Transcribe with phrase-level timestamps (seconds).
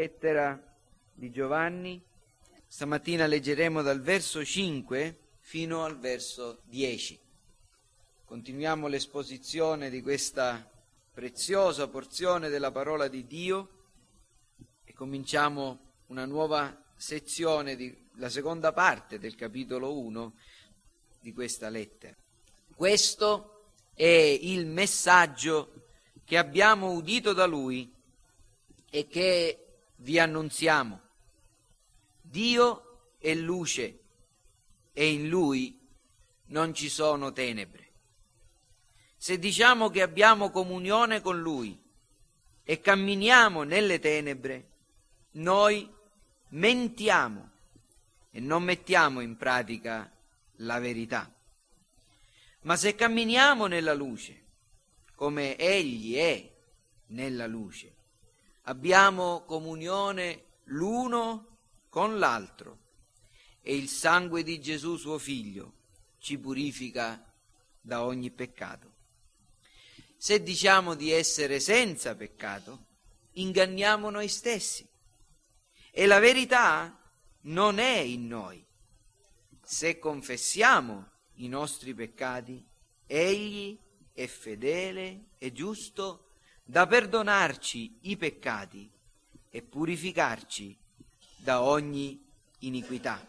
[0.00, 0.58] Lettera
[1.12, 2.02] di Giovanni.
[2.66, 7.20] Stamattina leggeremo dal verso 5 fino al verso 10.
[8.24, 10.66] Continuiamo l'esposizione di questa
[11.12, 13.68] preziosa porzione della parola di Dio
[14.84, 20.34] e cominciamo una nuova sezione, di, la seconda parte del capitolo 1
[21.20, 22.16] di questa lettera.
[22.74, 24.06] Questo è
[24.40, 25.88] il messaggio
[26.24, 27.92] che abbiamo udito da lui
[28.88, 29.66] e che
[30.00, 31.00] vi annunziamo.
[32.20, 33.98] Dio è luce
[34.92, 35.78] e in lui
[36.46, 37.88] non ci sono tenebre.
[39.16, 41.78] Se diciamo che abbiamo comunione con lui
[42.64, 44.68] e camminiamo nelle tenebre,
[45.32, 45.88] noi
[46.48, 47.50] mentiamo
[48.30, 50.10] e non mettiamo in pratica
[50.56, 51.30] la verità.
[52.62, 54.42] Ma se camminiamo nella luce,
[55.14, 56.50] come egli è
[57.08, 57.94] nella luce,
[58.70, 62.78] abbiamo comunione l'uno con l'altro
[63.60, 65.74] e il sangue di Gesù suo figlio
[66.18, 67.20] ci purifica
[67.80, 68.94] da ogni peccato.
[70.16, 72.86] Se diciamo di essere senza peccato,
[73.32, 74.88] inganniamo noi stessi
[75.90, 76.96] e la verità
[77.42, 78.64] non è in noi.
[79.64, 82.64] Se confessiamo i nostri peccati,
[83.04, 83.76] egli
[84.12, 86.29] è fedele e giusto
[86.70, 88.88] da perdonarci i peccati
[89.50, 90.78] e purificarci
[91.38, 92.24] da ogni
[92.60, 93.26] iniquità.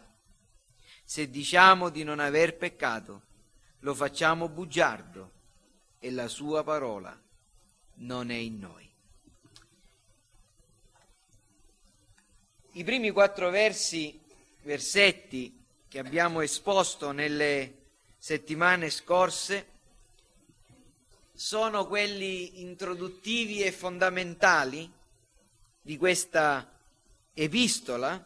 [1.02, 3.22] Se diciamo di non aver peccato,
[3.80, 5.32] lo facciamo bugiardo
[5.98, 7.20] e la sua parola
[7.94, 8.88] non è in noi.
[12.74, 14.20] I primi quattro versi,
[14.62, 19.71] versetti che abbiamo esposto nelle settimane scorse
[21.42, 24.88] sono quelli introduttivi e fondamentali
[25.80, 26.78] di questa
[27.34, 28.24] epistola,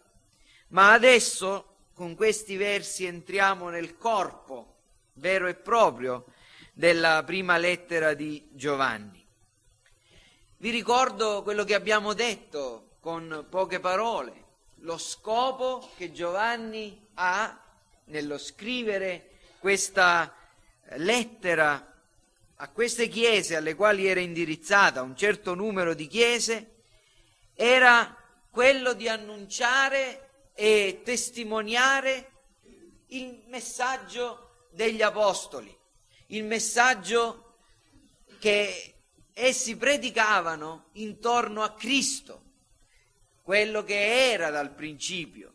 [0.69, 4.75] ma adesso con questi versi entriamo nel corpo
[5.15, 6.27] vero e proprio
[6.75, 9.25] della prima lettera di Giovanni.
[10.59, 14.45] Vi ricordo quello che abbiamo detto con poche parole,
[14.81, 17.63] lo scopo che Giovanni ha
[18.05, 20.35] nello scrivere questa
[20.97, 21.95] lettera
[22.57, 26.77] a queste chiese alle quali era indirizzata, un certo numero di chiese,
[27.55, 28.17] era
[28.51, 32.33] quello di annunciare e testimoniare
[33.09, 35.77] il messaggio degli apostoli,
[36.29, 37.59] il messaggio
[38.39, 38.95] che
[39.35, 42.43] essi predicavano intorno a Cristo,
[43.43, 45.53] quello che era dal principio,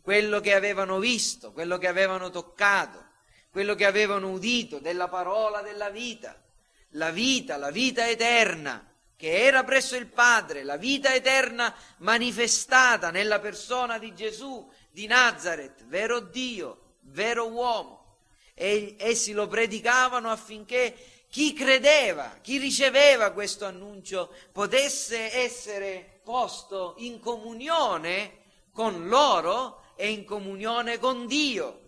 [0.00, 3.07] quello che avevano visto, quello che avevano toccato,
[3.58, 6.40] quello che avevano udito della parola della vita,
[6.90, 13.40] la vita, la vita eterna che era presso il Padre, la vita eterna manifestata nella
[13.40, 18.18] persona di Gesù di Nazareth, vero Dio, vero uomo.
[18.54, 27.18] E essi lo predicavano affinché chi credeva, chi riceveva questo annuncio potesse essere posto in
[27.18, 28.38] comunione
[28.70, 31.86] con loro e in comunione con Dio.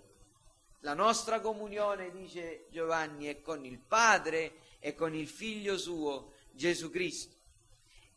[0.81, 6.91] La nostra comunione, dice Giovanni, è con il Padre e con il Figlio suo, Gesù
[6.91, 7.35] Cristo.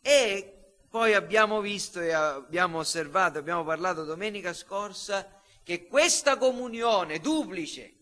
[0.01, 0.59] E
[0.89, 7.93] poi abbiamo visto e abbiamo osservato, abbiamo parlato domenica scorsa, che questa comunione duplice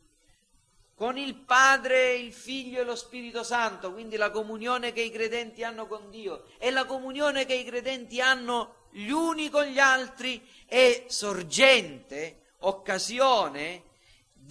[0.93, 5.63] con il Padre, il Figlio e lo Spirito Santo, quindi la comunione che i credenti
[5.63, 10.47] hanno con Dio e la comunione che i credenti hanno gli uni con gli altri,
[10.67, 13.89] è sorgente, occasione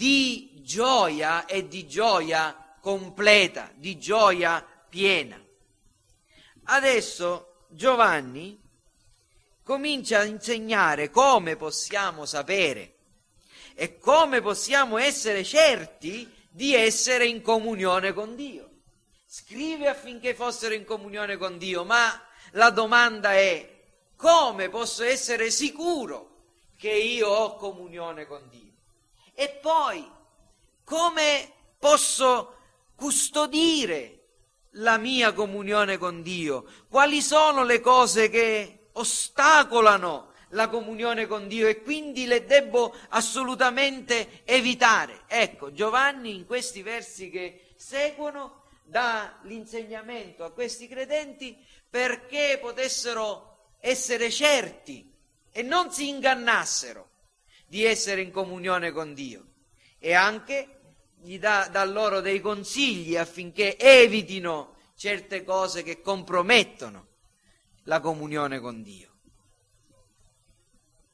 [0.01, 5.39] di gioia e di gioia completa, di gioia piena.
[6.65, 8.59] Adesso Giovanni
[9.63, 12.95] comincia a insegnare come possiamo sapere
[13.75, 18.71] e come possiamo essere certi di essere in comunione con Dio.
[19.27, 22.11] Scrive affinché fossero in comunione con Dio, ma
[22.53, 23.83] la domanda è
[24.17, 26.45] come posso essere sicuro
[26.79, 28.70] che io ho comunione con Dio?
[29.41, 30.07] E poi,
[30.85, 32.57] come posso
[32.95, 34.19] custodire
[34.73, 36.67] la mia comunione con Dio?
[36.91, 44.43] Quali sono le cose che ostacolano la comunione con Dio e quindi le debbo assolutamente
[44.45, 45.23] evitare?
[45.27, 51.57] Ecco, Giovanni in questi versi che seguono dà l'insegnamento a questi credenti
[51.89, 55.11] perché potessero essere certi
[55.51, 57.10] e non si ingannassero
[57.71, 59.47] di essere in comunione con Dio
[60.01, 60.81] e anche
[61.21, 67.07] gli dà, dà loro dei consigli affinché evitino certe cose che compromettono
[67.85, 69.13] la comunione con Dio.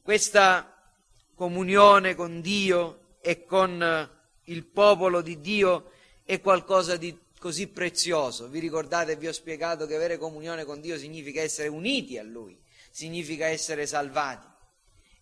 [0.00, 0.74] questa
[1.34, 4.10] comunione con Dio e con
[4.44, 5.90] il popolo di Dio
[6.24, 8.48] è qualcosa di così prezioso.
[8.48, 12.58] Vi ricordate, vi ho spiegato che avere comunione con Dio significa essere uniti a Lui,
[12.90, 14.54] significa essere salvati.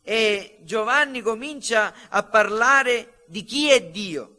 [0.07, 4.31] E Giovanni comincia a parlare di chi è Dio.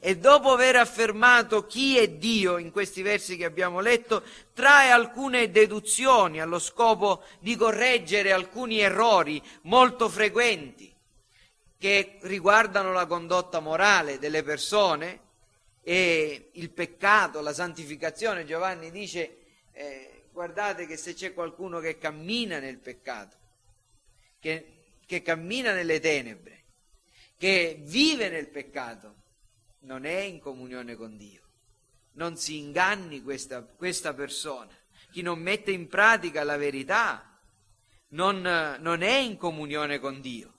[0.00, 4.22] E dopo aver affermato chi è Dio in questi versi che abbiamo letto,
[4.52, 10.94] trae alcune deduzioni allo scopo di correggere alcuni errori molto frequenti
[11.78, 15.20] che riguardano la condotta morale delle persone
[15.82, 18.44] e il peccato, la santificazione.
[18.44, 19.36] Giovanni dice,
[19.72, 23.36] eh, guardate che se c'è qualcuno che cammina nel peccato,
[24.40, 24.77] che,
[25.08, 26.64] che cammina nelle tenebre,
[27.38, 29.14] che vive nel peccato,
[29.80, 31.40] non è in comunione con Dio.
[32.12, 34.68] Non si inganni questa, questa persona.
[35.10, 37.40] Chi non mette in pratica la verità
[38.08, 38.42] non,
[38.80, 40.58] non è in comunione con Dio.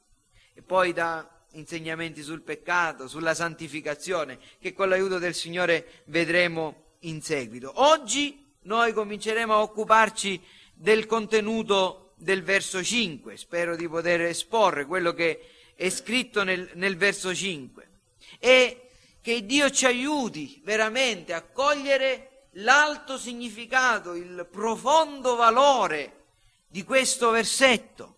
[0.56, 7.22] E poi da insegnamenti sul peccato, sulla santificazione, che con l'aiuto del Signore vedremo in
[7.22, 7.72] seguito.
[7.84, 10.42] Oggi noi cominceremo a occuparci
[10.74, 16.98] del contenuto del verso 5, spero di poter esporre quello che è scritto nel, nel
[16.98, 17.88] verso 5
[18.39, 18.89] e
[19.21, 26.25] che Dio ci aiuti veramente a cogliere l'alto significato, il profondo valore
[26.68, 28.16] di questo versetto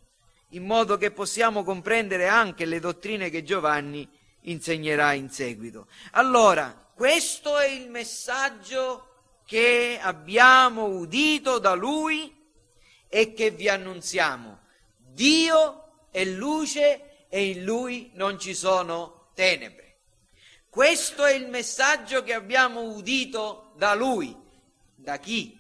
[0.50, 4.07] in modo che possiamo comprendere anche le dottrine che Giovanni
[4.42, 5.88] insegnerà in seguito.
[6.12, 9.07] Allora, questo è il messaggio
[9.45, 12.41] che abbiamo udito da lui
[13.13, 14.60] e che vi annunziamo.
[14.96, 19.98] Dio è luce e in lui non ci sono tenebre.
[20.69, 24.34] Questo è il messaggio che abbiamo udito da lui.
[24.96, 25.60] Da chi?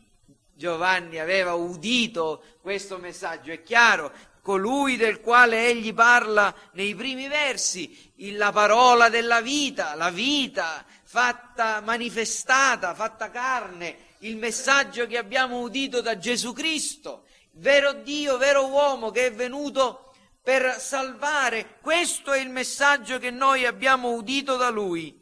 [0.53, 3.51] Giovanni aveva udito questo messaggio.
[3.51, 10.09] È chiaro colui del quale egli parla nei primi versi, la parola della vita, la
[10.09, 17.25] vita fatta manifestata, fatta carne, il messaggio che abbiamo udito da Gesù Cristo,
[17.61, 21.77] vero Dio, vero uomo che è venuto per salvare.
[21.79, 25.19] Questo è il messaggio che noi abbiamo udito da Lui.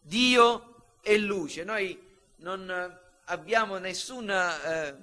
[0.00, 1.62] Dio è luce.
[1.62, 1.98] Noi
[2.38, 4.94] non abbiamo nessuna, eh,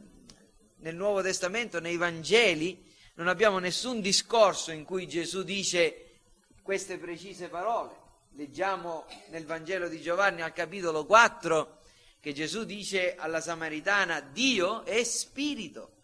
[0.78, 2.86] nel Nuovo Testamento, nei Vangeli,
[3.16, 6.20] non abbiamo nessun discorso in cui Gesù dice
[6.62, 7.96] queste precise parole.
[8.34, 11.78] Leggiamo nel Vangelo di Giovanni al capitolo 4
[12.20, 15.99] che Gesù dice alla Samaritana Dio è spirito.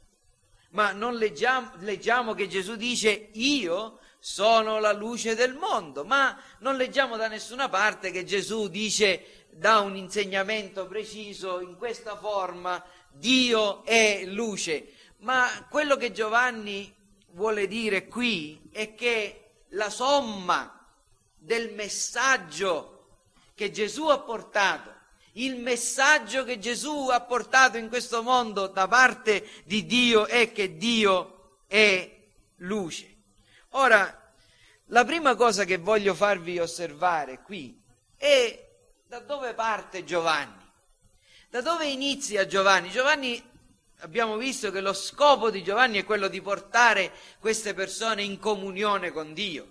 [0.75, 6.75] Ma non leggiamo, leggiamo che Gesù dice io sono la luce del mondo, ma non
[6.75, 13.85] leggiamo da nessuna parte che Gesù dice da un insegnamento preciso in questa forma Dio
[13.85, 14.91] è luce.
[15.19, 16.93] Ma quello che Giovanni
[17.29, 20.85] vuole dire qui è che la somma
[21.37, 23.21] del messaggio
[23.53, 24.93] che Gesù ha portato,
[25.37, 30.77] il messaggio che Gesù ha portato in questo mondo da parte di Dio è che
[30.77, 32.09] Dio è
[32.57, 33.15] luce.
[33.71, 34.33] Ora,
[34.89, 37.81] la prima cosa che voglio farvi osservare qui
[38.15, 38.65] è
[39.07, 40.63] da dove parte Giovanni.
[41.49, 42.89] Da dove inizia Giovanni?
[42.89, 43.41] Giovanni
[43.99, 49.11] abbiamo visto che lo scopo di Giovanni è quello di portare queste persone in comunione
[49.11, 49.67] con Dio,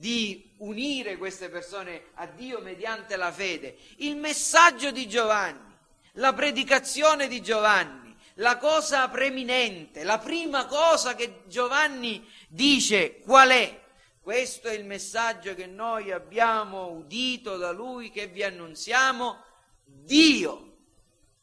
[0.00, 3.76] di unire queste persone a Dio mediante la fede.
[3.96, 5.76] Il messaggio di Giovanni,
[6.12, 13.78] la predicazione di Giovanni, la cosa preeminente, la prima cosa che Giovanni dice qual è?
[14.22, 19.36] Questo è il messaggio che noi abbiamo udito da lui, che vi annunziamo.
[19.84, 20.78] Dio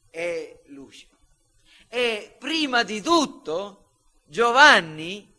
[0.09, 1.07] è luce.
[1.87, 3.91] E prima di tutto
[4.25, 5.31] Giovanni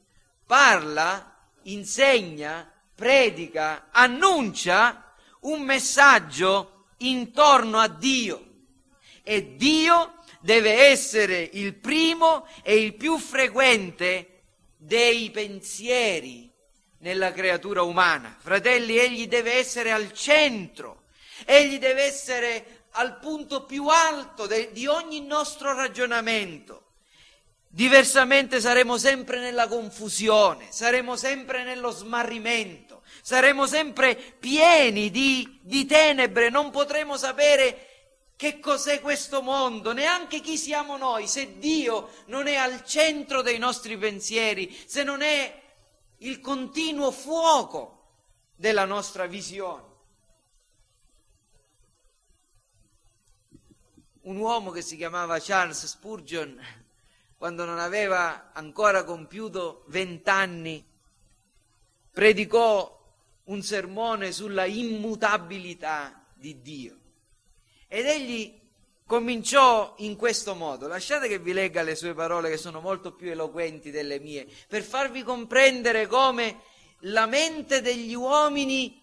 [0.47, 8.45] parla, insegna, predica, annuncia un messaggio intorno a Dio.
[9.23, 14.41] E Dio deve essere il primo e il più frequente
[14.77, 16.51] dei pensieri
[16.99, 18.37] nella creatura umana.
[18.37, 21.05] Fratelli, egli deve essere al centro,
[21.45, 26.88] egli deve essere al punto più alto de, di ogni nostro ragionamento.
[27.79, 36.51] Diversamente saremo sempre nella confusione, saremo sempre nello smarrimento, saremo sempre pieni di, di tenebre,
[36.51, 42.57] non potremo sapere che cos'è questo mondo, neanche chi siamo noi, se Dio non è
[42.57, 45.63] al centro dei nostri pensieri, se non è
[46.17, 48.07] il continuo fuoco
[48.57, 49.87] della nostra visione.
[54.29, 56.61] un uomo che si chiamava Charles Spurgeon,
[57.39, 60.85] quando non aveva ancora compiuto vent'anni,
[62.11, 62.97] predicò
[63.45, 66.99] un sermone sulla immutabilità di Dio.
[67.87, 68.61] Ed egli
[69.07, 70.89] cominciò in questo modo.
[70.89, 74.83] Lasciate che vi legga le sue parole che sono molto più eloquenti delle mie, per
[74.83, 76.63] farvi comprendere come
[77.03, 79.01] la mente degli uomini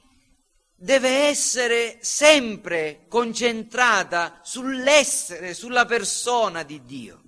[0.75, 7.24] deve essere sempre concentrata sull'essere, sulla persona di Dio.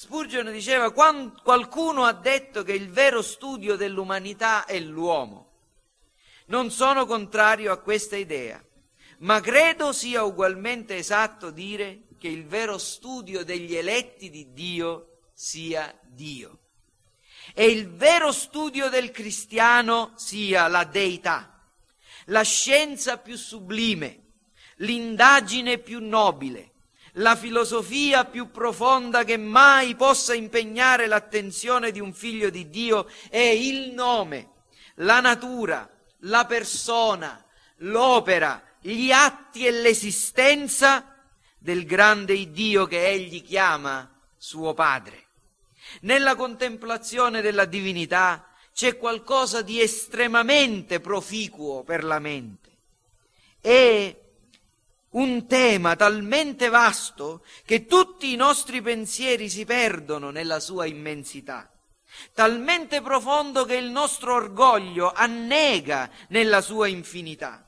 [0.00, 5.48] Spurgeon diceva, qualcuno ha detto che il vero studio dell'umanità è l'uomo.
[6.46, 8.64] Non sono contrario a questa idea
[9.20, 15.94] ma credo sia ugualmente esatto dire che il vero studio degli eletti di Dio sia
[16.02, 16.58] Dio
[17.54, 21.62] e il vero studio del cristiano sia la deità,
[22.26, 24.28] la scienza più sublime,
[24.76, 26.69] l'indagine più nobile,
[27.14, 33.38] la filosofia più profonda che mai possa impegnare l'attenzione di un figlio di Dio è
[33.38, 34.50] il nome,
[34.96, 35.88] la natura,
[36.20, 37.44] la persona,
[37.78, 41.16] l'opera, gli atti e l'esistenza
[41.58, 45.26] del grande Dio che egli chiama suo Padre.
[46.02, 52.70] Nella contemplazione della divinità c'è qualcosa di estremamente proficuo per la mente.
[53.60, 54.19] È
[55.10, 61.70] un tema talmente vasto che tutti i nostri pensieri si perdono nella sua immensità,
[62.32, 67.64] talmente profondo che il nostro orgoglio annega nella sua infinità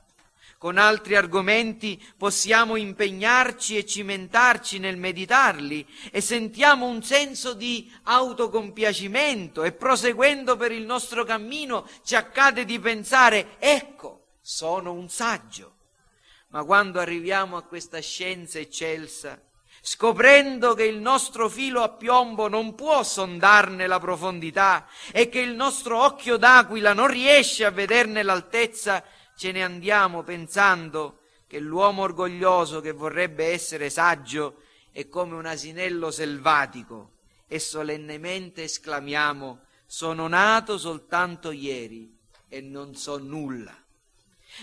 [0.63, 9.63] con altri argomenti possiamo impegnarci e cimentarci nel meditarli e sentiamo un senso di autocompiacimento
[9.63, 15.82] e proseguendo per il nostro cammino ci accade di pensare ecco, sono un saggio.
[16.53, 19.41] Ma quando arriviamo a questa scienza eccelsa,
[19.81, 25.55] scoprendo che il nostro filo a piombo non può sondarne la profondità e che il
[25.55, 29.03] nostro occhio d'aquila non riesce a vederne l'altezza,
[29.35, 36.11] ce ne andiamo pensando che l'uomo orgoglioso che vorrebbe essere saggio è come un asinello
[36.11, 37.13] selvatico
[37.47, 42.15] e solennemente esclamiamo sono nato soltanto ieri
[42.47, 43.82] e non so nulla.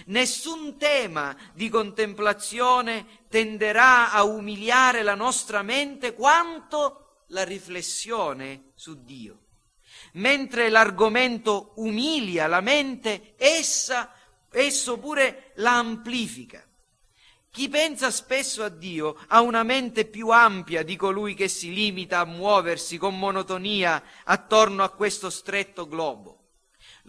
[0.07, 9.39] Nessun tema di contemplazione tenderà a umiliare la nostra mente quanto la riflessione su Dio.
[10.15, 14.13] Mentre l'argomento umilia la mente, essa
[14.51, 16.65] esso pure la amplifica.
[17.53, 22.21] Chi pensa spesso a Dio ha una mente più ampia di colui che si limita
[22.21, 26.40] a muoversi con monotonia attorno a questo stretto globo.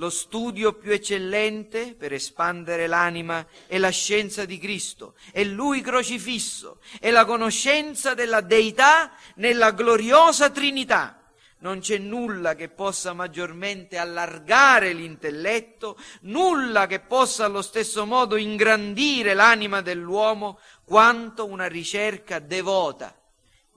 [0.01, 6.79] Lo studio più eccellente per espandere l'anima è la scienza di Cristo, è Lui crocifisso,
[6.99, 11.17] è la conoscenza della Deità nella gloriosa Trinità
[11.59, 19.35] non c'è nulla che possa maggiormente allargare l'intelletto, nulla che possa allo stesso modo ingrandire
[19.35, 23.15] l'anima dell'uomo quanto una ricerca devota,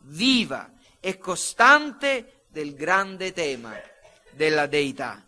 [0.04, 3.75] viva e costante del grande tema
[4.31, 5.24] della deità.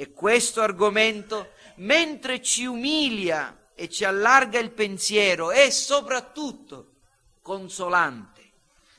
[0.00, 6.98] E questo argomento, mentre ci umilia e ci allarga il pensiero, è soprattutto
[7.42, 8.52] consolante.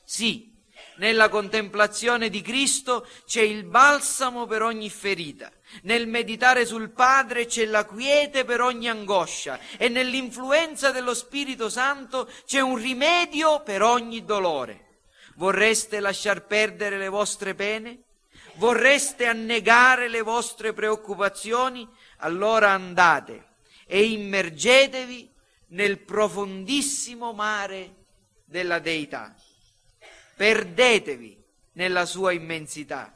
[0.04, 0.54] Sì,
[0.98, 5.50] nella contemplazione di Cristo c'è il balsamo per ogni ferita.
[5.84, 12.30] Nel meditare sul Padre c'è la quiete per ogni angoscia e nell'influenza dello Spirito Santo
[12.46, 15.04] c'è un rimedio per ogni dolore.
[15.36, 18.04] Vorreste lasciar perdere le vostre pene?
[18.60, 21.88] Vorreste annegare le vostre preoccupazioni?
[22.18, 23.48] Allora andate
[23.88, 25.34] e immergetevi
[25.70, 27.96] nel profondissimo mare
[28.46, 29.34] della Deità
[30.40, 31.38] perdetevi
[31.74, 33.14] nella sua immensità.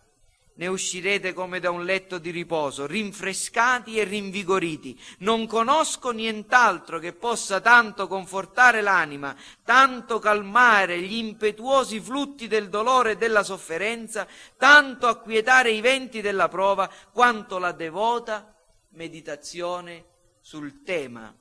[0.56, 5.00] Ne uscirete come da un letto di riposo, rinfrescati e rinvigoriti.
[5.20, 13.12] Non conosco nient'altro che possa tanto confortare l'anima, tanto calmare gli impetuosi flutti del dolore
[13.12, 18.56] e della sofferenza, tanto acquietare i venti della prova, quanto la devota
[18.90, 20.06] meditazione
[20.40, 21.36] sul tema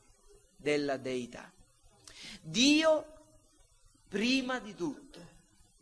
[0.56, 1.52] della deità.
[2.40, 3.06] Dio
[4.08, 5.12] prima di tutto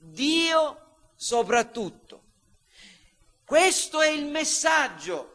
[0.00, 0.80] Dio
[1.14, 2.22] soprattutto.
[3.50, 5.34] Questo è il messaggio,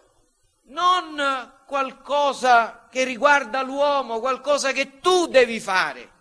[0.67, 6.11] non qualcosa che riguarda l'uomo, qualcosa che tu devi fare,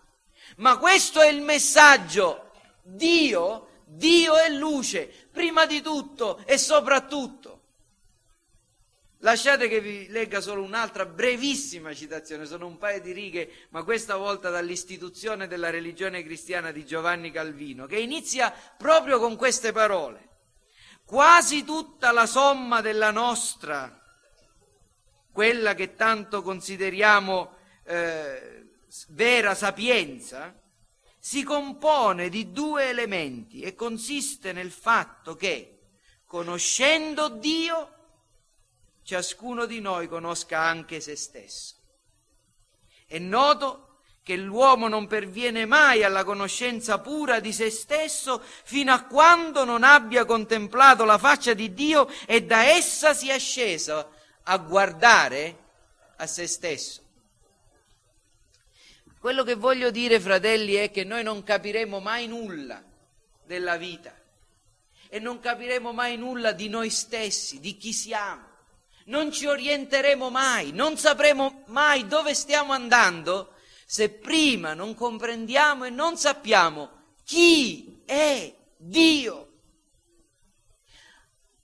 [0.57, 2.51] ma questo è il messaggio.
[2.83, 7.63] Dio, Dio è luce, prima di tutto e soprattutto.
[9.19, 14.17] Lasciate che vi legga solo un'altra brevissima citazione, sono un paio di righe, ma questa
[14.17, 20.33] volta dall'istituzione della religione cristiana di Giovanni Calvino, che inizia proprio con queste parole.
[21.05, 24.03] Quasi tutta la somma della nostra
[25.35, 28.77] quella che tanto consideriamo eh,
[29.09, 30.55] vera sapienza,
[31.19, 35.81] si compone di due elementi e consiste nel fatto che,
[36.25, 37.95] conoscendo Dio,
[39.03, 41.75] ciascuno di noi conosca anche se stesso.
[43.05, 43.94] È noto
[44.25, 49.85] che l'uomo non perviene mai alla conoscenza pura di se stesso fino a quando non
[49.85, 54.13] abbia contemplato la faccia di Dio e da essa sia sceso
[54.45, 55.59] a guardare
[56.17, 57.03] a se stesso.
[59.19, 62.83] Quello che voglio dire, fratelli, è che noi non capiremo mai nulla
[63.45, 64.15] della vita
[65.11, 68.53] e non capiremo mai nulla di noi stessi, di chi siamo.
[69.07, 73.54] Non ci orienteremo mai, non sapremo mai dove stiamo andando
[73.87, 76.91] se prima non comprendiamo e non sappiamo
[77.25, 79.49] chi è Dio.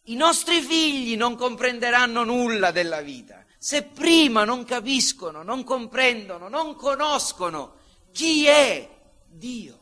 [0.05, 6.77] I nostri figli non comprenderanno nulla della vita se prima non capiscono, non comprendono, non
[6.77, 7.75] conoscono
[8.11, 8.89] chi è
[9.27, 9.79] Dio.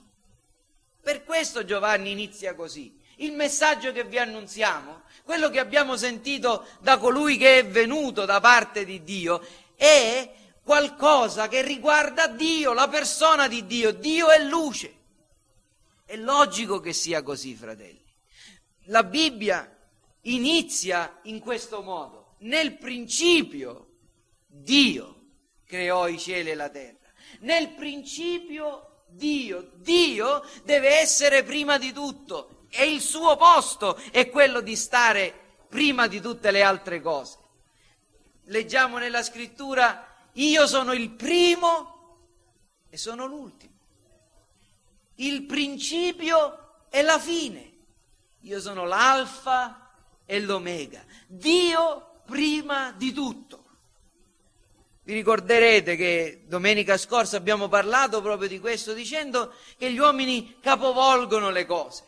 [1.00, 3.00] Per questo Giovanni inizia così.
[3.18, 8.40] Il messaggio che vi annunziamo, quello che abbiamo sentito da colui che è venuto da
[8.40, 10.28] parte di Dio, è
[10.68, 13.90] qualcosa che riguarda Dio, la persona di Dio.
[13.90, 14.96] Dio è luce.
[16.04, 18.04] È logico che sia così, fratelli.
[18.88, 19.74] La Bibbia
[20.22, 23.86] inizia in questo modo nel principio
[24.46, 25.14] Dio
[25.64, 27.08] creò i cieli e la terra.
[27.40, 34.60] Nel principio Dio, Dio deve essere prima di tutto e il suo posto è quello
[34.60, 35.32] di stare
[35.70, 37.38] prima di tutte le altre cose.
[38.44, 40.07] Leggiamo nella scrittura,
[40.38, 42.16] io sono il primo
[42.88, 43.72] e sono l'ultimo.
[45.16, 47.72] Il principio e la fine.
[48.42, 49.90] Io sono l'alfa
[50.24, 51.04] e l'omega.
[51.26, 53.64] Dio prima di tutto.
[55.02, 61.50] Vi ricorderete che domenica scorsa abbiamo parlato proprio di questo dicendo che gli uomini capovolgono
[61.50, 62.04] le cose.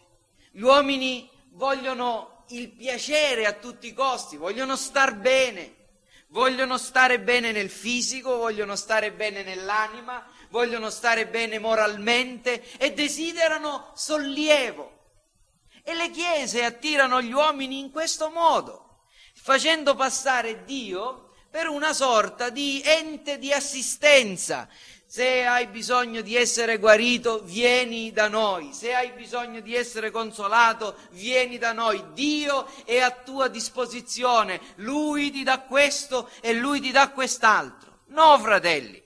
[0.53, 5.80] Gli uomini vogliono il piacere a tutti i costi, vogliono star bene,
[6.31, 13.93] vogliono stare bene nel fisico, vogliono stare bene nell'anima, vogliono stare bene moralmente e desiderano
[13.95, 14.99] sollievo.
[15.83, 22.51] E le chiese attirano gli uomini in questo modo facendo passare Dio per una sorta
[22.51, 24.69] di ente di assistenza.
[25.13, 28.73] Se hai bisogno di essere guarito, vieni da noi.
[28.73, 32.13] Se hai bisogno di essere consolato, vieni da noi.
[32.13, 34.61] Dio è a tua disposizione.
[34.77, 38.03] Lui ti dà questo e lui ti dà quest'altro.
[38.11, 39.03] No, fratelli.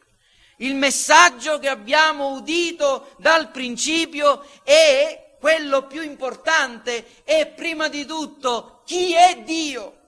[0.58, 8.82] Il messaggio che abbiamo udito dal principio è quello più importante è prima di tutto
[8.84, 10.00] chi è Dio.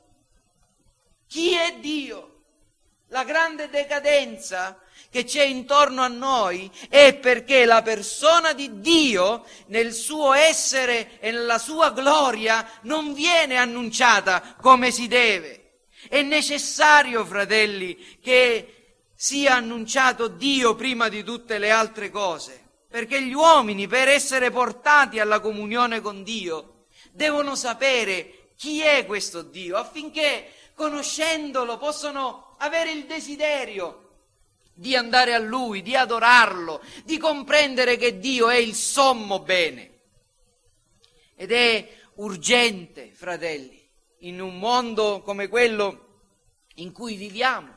[1.26, 2.42] Chi è Dio?
[3.08, 4.78] La grande decadenza
[5.16, 11.30] che c'è intorno a noi è perché la persona di Dio nel suo essere e
[11.30, 15.84] nella sua gloria non viene annunciata come si deve.
[16.06, 23.32] È necessario, fratelli, che sia annunciato Dio prima di tutte le altre cose, perché gli
[23.32, 30.52] uomini per essere portati alla comunione con Dio devono sapere chi è questo Dio affinché
[30.74, 34.05] conoscendolo, possono avere il desiderio
[34.78, 40.00] di andare a Lui, di adorarlo, di comprendere che Dio è il sommo bene.
[41.34, 43.82] Ed è urgente, fratelli,
[44.20, 46.04] in un mondo come quello
[46.74, 47.72] in cui viviamo,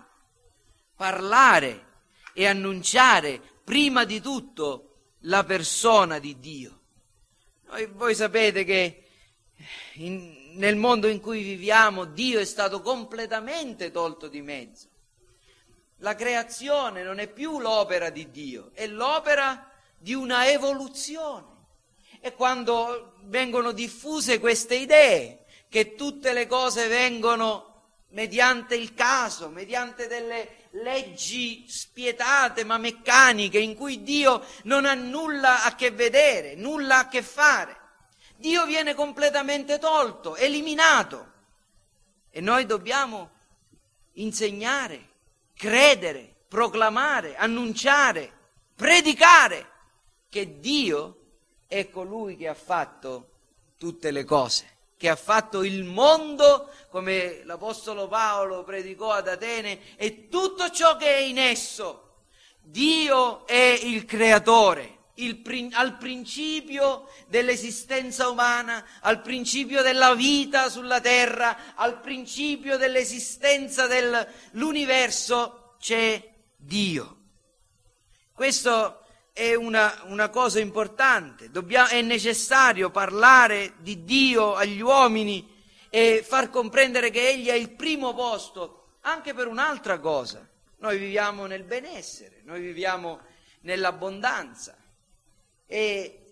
[0.96, 1.86] parlare
[2.34, 6.80] e annunciare prima di tutto la persona di Dio.
[7.68, 9.06] Noi, voi sapete che
[9.96, 14.88] in, nel mondo in cui viviamo Dio è stato completamente tolto di mezzo.
[16.00, 21.46] La creazione non è più l'opera di Dio, è l'opera di una evoluzione.
[22.22, 27.70] E quando vengono diffuse queste idee, che tutte le cose vengono
[28.10, 35.64] mediante il caso, mediante delle leggi spietate ma meccaniche in cui Dio non ha nulla
[35.64, 37.78] a che vedere, nulla a che fare.
[38.36, 41.28] Dio viene completamente tolto, eliminato.
[42.32, 43.32] E noi dobbiamo
[44.14, 45.09] insegnare,
[45.60, 48.32] credere, proclamare, annunciare,
[48.74, 49.70] predicare
[50.30, 51.18] che Dio
[51.68, 53.32] è colui che ha fatto
[53.78, 60.30] tutte le cose, che ha fatto il mondo, come l'Apostolo Paolo predicò ad Atene, e
[60.30, 62.22] tutto ciò che è in esso.
[62.62, 71.76] Dio è il creatore, il, al principio dell'esistenza umana, al principio della vita sulla terra,
[71.76, 77.18] al principio dell'esistenza dell'universo, c'è Dio.
[78.34, 85.58] Questo è una, una cosa importante, Dobbiamo, è necessario parlare di Dio agli uomini
[85.90, 90.48] e far comprendere che Egli è il primo posto anche per un'altra cosa.
[90.78, 93.20] Noi viviamo nel benessere, noi viviamo
[93.62, 94.79] nell'abbondanza
[95.72, 96.24] e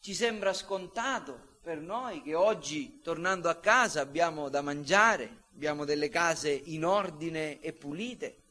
[0.00, 6.08] ci sembra scontato per noi che oggi, tornando a casa, abbiamo da mangiare, abbiamo delle
[6.08, 8.44] case in ordine e pulite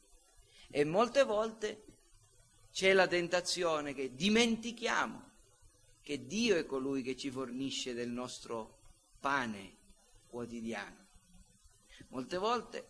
[0.70, 1.82] e molte volte
[2.70, 5.22] c'è la tentazione che dimentichiamo
[6.02, 8.78] che Dio è colui che ci fornisce del nostro
[9.18, 9.76] pane
[10.28, 11.06] quotidiano.
[12.10, 12.86] Molte volte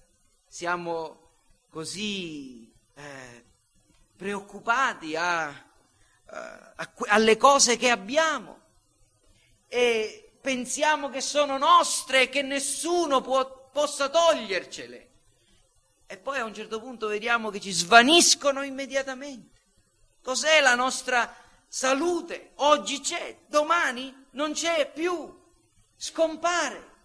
[0.47, 1.31] siamo
[1.71, 3.45] così eh,
[4.15, 5.68] preoccupati a,
[7.09, 8.61] alle cose che abbiamo
[9.67, 15.07] e pensiamo che sono nostre e che nessuno può, possa togliercele.
[16.07, 19.61] E poi a un certo punto vediamo che ci svaniscono immediatamente.
[20.23, 21.35] Cos'è la nostra
[21.67, 22.53] salute?
[22.57, 25.39] Oggi c'è, domani non c'è più,
[25.97, 26.97] scompare.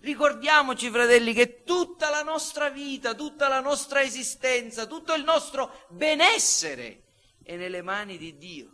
[0.00, 7.07] Ricordiamoci, fratelli, che tutta la nostra vita, tutta la nostra esistenza, tutto il nostro benessere
[7.48, 8.68] è nelle mani di Dio.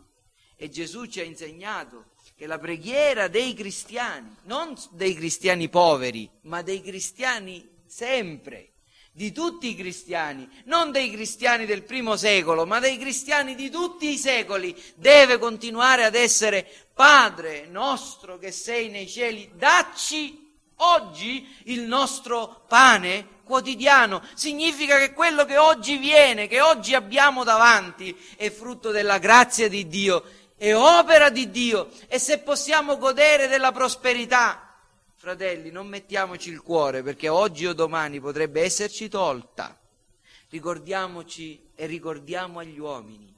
[0.57, 6.61] E Gesù ci ha insegnato che la preghiera dei cristiani, non dei cristiani poveri, ma
[6.61, 8.73] dei cristiani sempre,
[9.13, 14.09] di tutti i cristiani, non dei cristiani del primo secolo, ma dei cristiani di tutti
[14.09, 20.44] i secoli, deve continuare ad essere Padre nostro che sei nei cieli, dacci
[20.77, 24.21] oggi il nostro pane quotidiano.
[24.33, 29.87] Significa che quello che oggi viene, che oggi abbiamo davanti, è frutto della grazia di
[29.87, 30.23] Dio,
[30.57, 34.75] è opera di Dio e se possiamo godere della prosperità,
[35.15, 39.79] fratelli, non mettiamoci il cuore perché oggi o domani potrebbe esserci tolta.
[40.49, 43.35] Ricordiamoci e ricordiamo agli uomini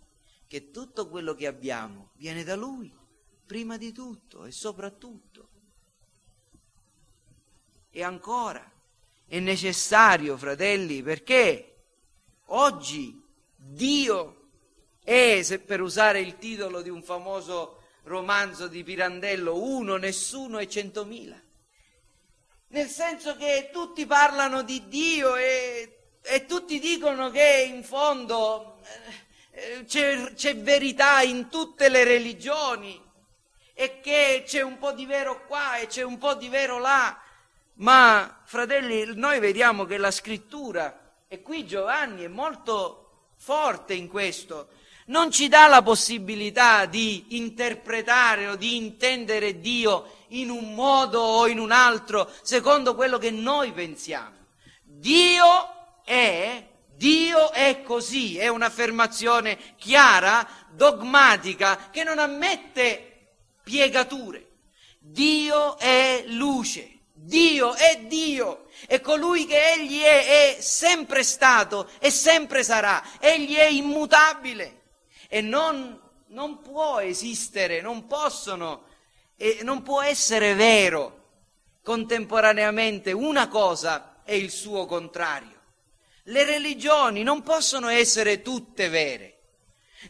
[0.48, 2.94] che tutto quello che abbiamo viene da Lui,
[3.46, 5.27] prima di tutto e soprattutto.
[7.98, 8.64] E ancora,
[9.28, 11.78] è necessario, fratelli, perché
[12.50, 13.20] oggi
[13.56, 14.50] Dio
[15.04, 20.70] è, se per usare il titolo di un famoso romanzo di Pirandello, uno, nessuno e
[20.70, 21.42] centomila.
[22.68, 28.78] Nel senso che tutti parlano di Dio e, e tutti dicono che in fondo
[29.50, 33.04] eh, c'è, c'è verità in tutte le religioni
[33.74, 37.22] e che c'è un po' di vero qua e c'è un po' di vero là.
[37.78, 44.70] Ma, fratelli, noi vediamo che la scrittura, e qui Giovanni è molto forte in questo,
[45.08, 51.48] non ci dà la possibilità di interpretare o di intendere Dio in un modo o
[51.48, 54.36] in un altro, secondo quello che noi pensiamo.
[54.84, 64.46] Dio è, Dio è così, è un'affermazione chiara, dogmatica, che non ammette piegature.
[65.00, 66.97] Dio è luce.
[67.28, 73.04] Dio è Dio e colui che Egli è è sempre stato e sempre sarà.
[73.20, 74.84] Egli è immutabile
[75.28, 78.86] e non, non può esistere, non possono,
[79.36, 81.26] e non può essere vero
[81.84, 85.60] contemporaneamente una cosa e il suo contrario.
[86.24, 89.34] Le religioni non possono essere tutte vere.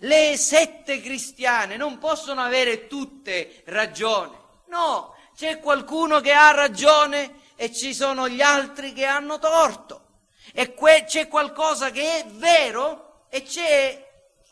[0.01, 4.37] Le sette cristiane non possono avere tutte ragione.
[4.67, 10.05] No, c'è qualcuno che ha ragione e ci sono gli altri che hanno torto.
[10.51, 14.03] E que- c'è qualcosa che è vero e c'è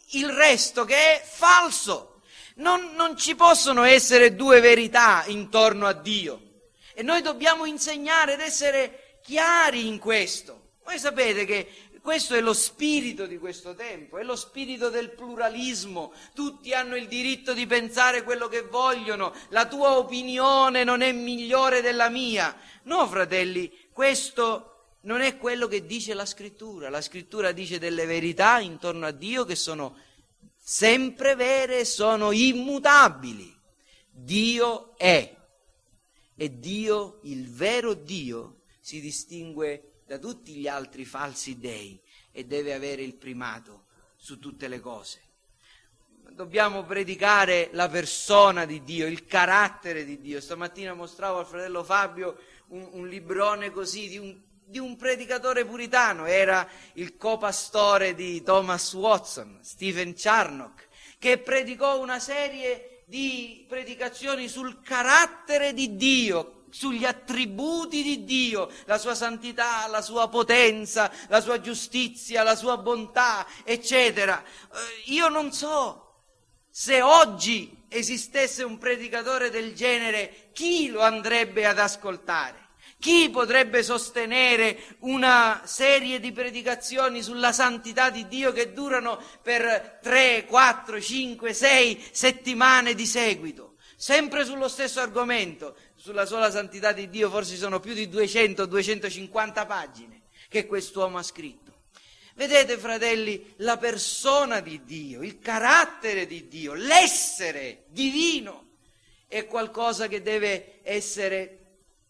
[0.09, 2.21] il resto che è falso.
[2.57, 6.39] Non, non ci possono essere due verità intorno a Dio.
[6.93, 10.73] E noi dobbiamo insegnare ed essere chiari in questo.
[10.83, 16.13] Voi sapete che questo è lo spirito di questo tempo, è lo spirito del pluralismo.
[16.35, 21.81] Tutti hanno il diritto di pensare quello che vogliono, la tua opinione non è migliore
[21.81, 22.55] della mia.
[22.83, 26.91] No, fratelli, questo non è quello che dice la scrittura.
[26.91, 29.97] La scrittura dice delle verità intorno a Dio che sono
[30.59, 33.51] sempre vere e sono immutabili.
[34.11, 35.35] Dio è.
[36.35, 41.99] E Dio, il vero Dio, si distingue da tutti gli altri falsi dei
[42.31, 45.21] e deve avere il primato su tutte le cose.
[46.29, 50.41] Dobbiamo predicare la persona di Dio, il carattere di Dio.
[50.41, 52.37] Stamattina mostravo al fratello Fabio
[52.69, 58.93] un, un librone così di un, di un predicatore puritano, era il copastore di Thomas
[58.93, 60.87] Watson, Stephen Charnock,
[61.19, 68.97] che predicò una serie di predicazioni sul carattere di Dio, sugli attributi di Dio, la
[68.97, 74.43] sua santità, la sua potenza, la sua giustizia, la sua bontà, eccetera.
[74.43, 76.23] Eh, io non so
[76.69, 82.63] se oggi esistesse un predicatore del genere, chi lo andrebbe ad ascoltare?
[82.99, 90.43] Chi potrebbe sostenere una serie di predicazioni sulla santità di Dio che durano per 3,
[90.45, 93.64] 4, 5, 6 settimane di seguito?
[93.95, 100.21] Sempre sullo stesso argomento, sulla sola santità di Dio forse sono più di 200-250 pagine
[100.49, 101.73] che quest'uomo ha scritto.
[102.35, 108.71] Vedete, fratelli, la persona di Dio, il carattere di Dio, l'essere divino
[109.27, 111.59] è qualcosa che deve essere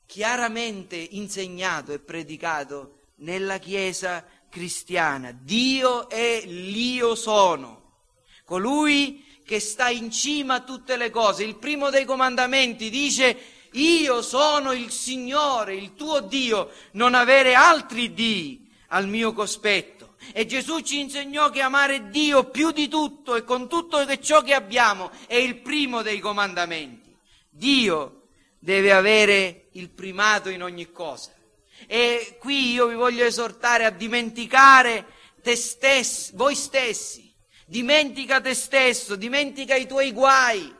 [0.08, 5.32] chiaramente insegnato e predicato nella Chiesa cristiana.
[5.32, 8.00] Dio è l'io sono,
[8.46, 11.44] colui che sta in cima a tutte le cose.
[11.44, 13.38] Il primo dei comandamenti dice
[13.72, 20.16] io sono il Signore, il tuo Dio, non avere altri Dii al mio cospetto.
[20.34, 24.54] E Gesù ci insegnò che amare Dio più di tutto e con tutto ciò che
[24.54, 27.16] abbiamo è il primo dei comandamenti.
[27.50, 28.28] Dio
[28.58, 31.34] deve avere il primato in ogni cosa.
[31.86, 35.06] E qui io vi voglio esortare a dimenticare
[35.42, 37.25] te stessi, voi stessi.
[37.66, 40.74] Dimentica te stesso, dimentica i tuoi guai.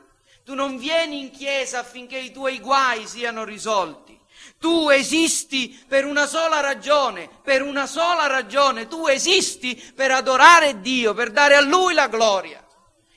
[0.44, 4.16] Tu non vieni in chiesa affinché i tuoi guai siano risolti.
[4.58, 8.86] Tu esisti per una sola ragione, per una sola ragione.
[8.86, 12.64] Tu esisti per adorare Dio, per dare a Lui la gloria.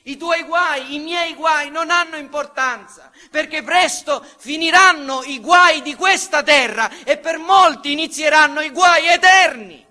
[0.04, 5.94] I tuoi guai, i miei guai non hanno importanza, perché presto finiranno i guai di
[5.94, 9.86] questa terra e per molti inizieranno i guai eterni.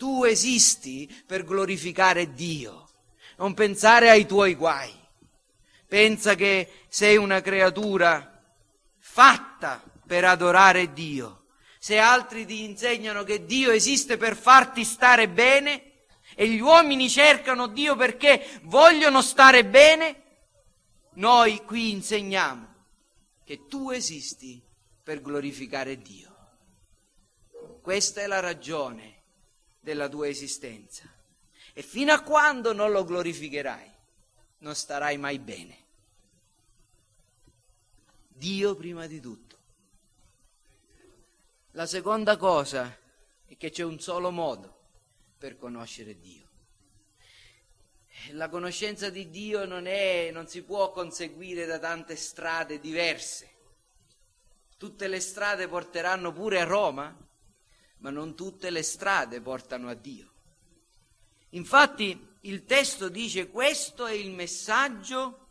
[0.00, 2.88] Tu esisti per glorificare Dio,
[3.36, 4.90] non pensare ai tuoi guai.
[5.86, 8.42] Pensa che sei una creatura
[8.96, 11.48] fatta per adorare Dio.
[11.78, 17.66] Se altri ti insegnano che Dio esiste per farti stare bene e gli uomini cercano
[17.66, 20.22] Dio perché vogliono stare bene,
[21.16, 22.68] noi qui insegniamo
[23.44, 24.62] che tu esisti
[25.02, 26.28] per glorificare Dio.
[27.82, 29.18] Questa è la ragione
[29.80, 31.08] della tua esistenza.
[31.72, 33.90] E fino a quando non lo glorificherai,
[34.58, 35.78] non starai mai bene.
[38.28, 39.58] Dio prima di tutto.
[41.72, 42.98] La seconda cosa
[43.46, 44.78] è che c'è un solo modo
[45.38, 46.48] per conoscere Dio.
[48.32, 53.48] La conoscenza di Dio non, è, non si può conseguire da tante strade diverse.
[54.76, 57.16] Tutte le strade porteranno pure a Roma,
[58.00, 60.28] ma non tutte le strade portano a Dio.
[61.50, 65.46] Infatti il testo dice questo è il messaggio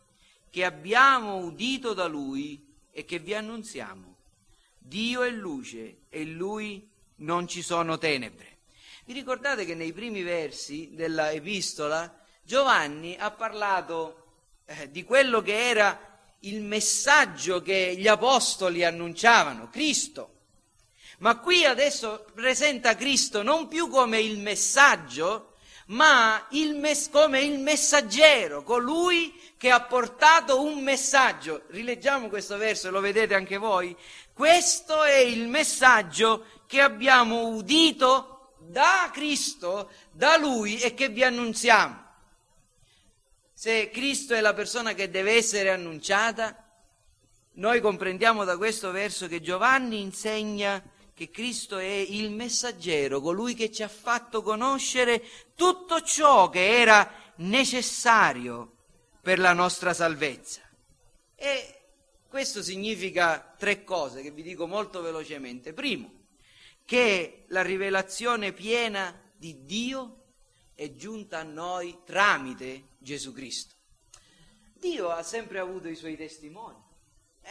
[0.50, 4.10] che abbiamo udito da Lui e che vi annunziamo
[4.90, 8.58] Dio è luce e in lui non ci sono tenebre.
[9.06, 14.24] Vi ricordate che nei primi versi della epistola Giovanni ha parlato
[14.66, 16.08] eh, di quello che era
[16.40, 20.38] il messaggio che gli apostoli annunciavano, Cristo.
[21.20, 25.56] Ma qui adesso presenta Cristo non più come il messaggio,
[25.88, 31.64] ma il mes- come il messaggero, colui che ha portato un messaggio.
[31.68, 33.96] Rileggiamo questo verso, lo vedete anche voi.
[34.34, 42.08] Questo è il messaggio che abbiamo udito da Cristo, da Lui e che vi annunziamo.
[43.54, 46.66] Se Cristo è la persona che deve essere annunciata,
[47.54, 50.82] noi comprendiamo da questo verso che Giovanni insegna
[51.20, 55.22] che Cristo è il messaggero, colui che ci ha fatto conoscere
[55.54, 58.78] tutto ciò che era necessario
[59.22, 60.62] per la nostra salvezza.
[61.36, 61.82] E
[62.26, 65.74] questo significa tre cose che vi dico molto velocemente.
[65.74, 66.10] Primo,
[66.86, 70.24] che la rivelazione piena di Dio
[70.74, 73.76] è giunta a noi tramite Gesù Cristo.
[74.74, 76.78] Dio ha sempre avuto i suoi testimoni.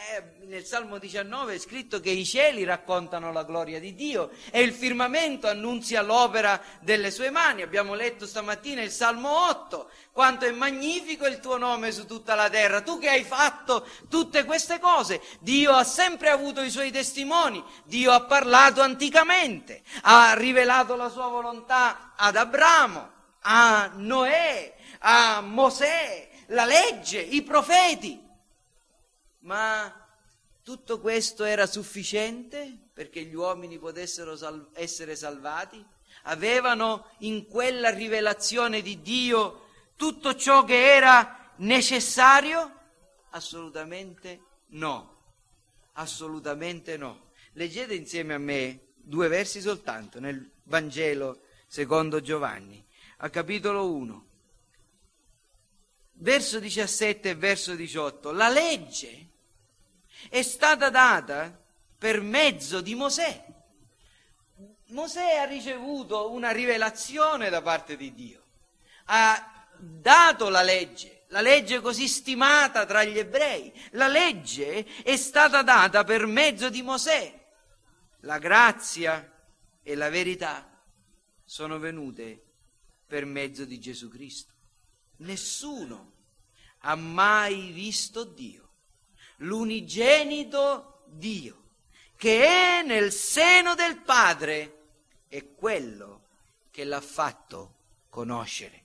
[0.01, 4.61] Eh, nel Salmo 19 è scritto che i cieli raccontano la gloria di Dio e
[4.61, 7.63] il firmamento annunzia l'opera delle sue mani.
[7.63, 12.49] Abbiamo letto stamattina il Salmo 8, quanto è magnifico il tuo nome su tutta la
[12.49, 12.79] terra.
[12.79, 18.13] Tu che hai fatto tutte queste cose, Dio ha sempre avuto i suoi testimoni, Dio
[18.13, 26.63] ha parlato anticamente, ha rivelato la sua volontà ad Abramo, a Noè, a Mosè, la
[26.63, 28.27] legge, i profeti.
[29.49, 29.91] Ma
[30.61, 35.83] tutto questo era sufficiente perché gli uomini potessero sal- essere salvati?
[36.25, 42.79] Avevano in quella rivelazione di Dio tutto ciò che era necessario?
[43.31, 45.17] Assolutamente no.
[45.93, 47.31] Assolutamente no.
[47.53, 52.85] Leggete insieme a me due versi soltanto nel Vangelo secondo Giovanni,
[53.17, 54.27] a capitolo 1,
[56.17, 58.31] verso 17 e verso 18.
[58.31, 59.28] La legge
[60.27, 61.57] è stata data
[61.97, 63.45] per mezzo di Mosè.
[64.87, 68.43] Mosè ha ricevuto una rivelazione da parte di Dio,
[69.05, 73.71] ha dato la legge, la legge così stimata tra gli ebrei.
[73.91, 77.37] La legge è stata data per mezzo di Mosè.
[78.21, 79.31] La grazia
[79.81, 80.83] e la verità
[81.43, 82.43] sono venute
[83.05, 84.53] per mezzo di Gesù Cristo.
[85.17, 86.13] Nessuno
[86.79, 88.68] ha mai visto Dio,
[89.39, 91.59] l'unigenito Dio
[92.19, 94.87] che è nel seno del Padre
[95.29, 96.23] è quello
[96.69, 97.75] che l'ha fatto
[98.09, 98.83] conoscere.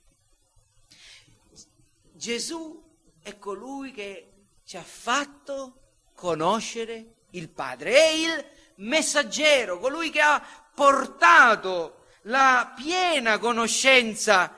[2.13, 2.81] Gesù
[3.21, 4.31] è colui che
[4.63, 5.81] ci ha fatto
[6.13, 10.41] conoscere il Padre, è il messaggero, colui che ha
[10.73, 14.55] portato la piena conoscenza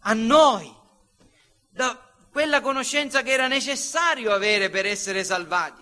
[0.00, 0.74] a noi,
[1.68, 2.05] da
[2.36, 5.80] quella conoscenza che era necessario avere per essere salvati.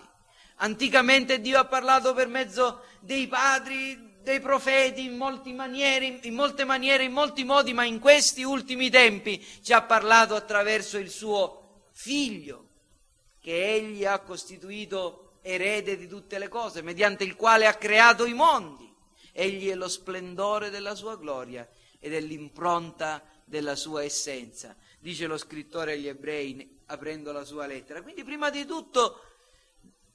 [0.59, 7.03] Anticamente Dio ha parlato per mezzo dei padri, dei profeti in, maniere, in molte maniere,
[7.03, 12.69] in molti modi, ma in questi ultimi tempi ci ha parlato attraverso il suo figlio,
[13.41, 18.33] che egli ha costituito erede di tutte le cose, mediante il quale ha creato i
[18.33, 18.89] mondi.
[19.33, 21.67] Egli è lo splendore della sua gloria
[21.99, 24.73] ed è l'impronta della sua essenza,
[25.05, 28.01] dice lo scrittore agli ebrei aprendo la sua lettera.
[28.01, 29.21] Quindi prima di tutto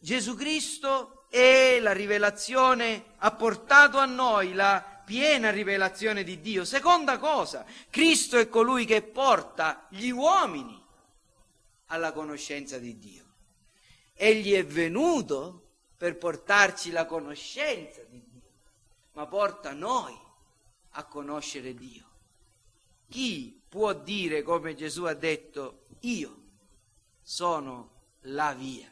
[0.00, 6.64] Gesù Cristo e la rivelazione ha portato a noi la piena rivelazione di Dio.
[6.64, 10.85] Seconda cosa, Cristo è colui che porta gli uomini
[11.87, 13.24] alla conoscenza di Dio.
[14.12, 18.50] Egli è venuto per portarci la conoscenza di Dio,
[19.12, 20.18] ma porta noi
[20.94, 22.09] a conoscere Dio.
[23.09, 26.37] Chi può dire come Gesù ha detto, io
[27.23, 28.89] sono la via?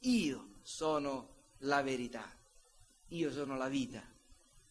[0.00, 2.28] Io sono la verità,
[3.08, 4.02] io sono la vita.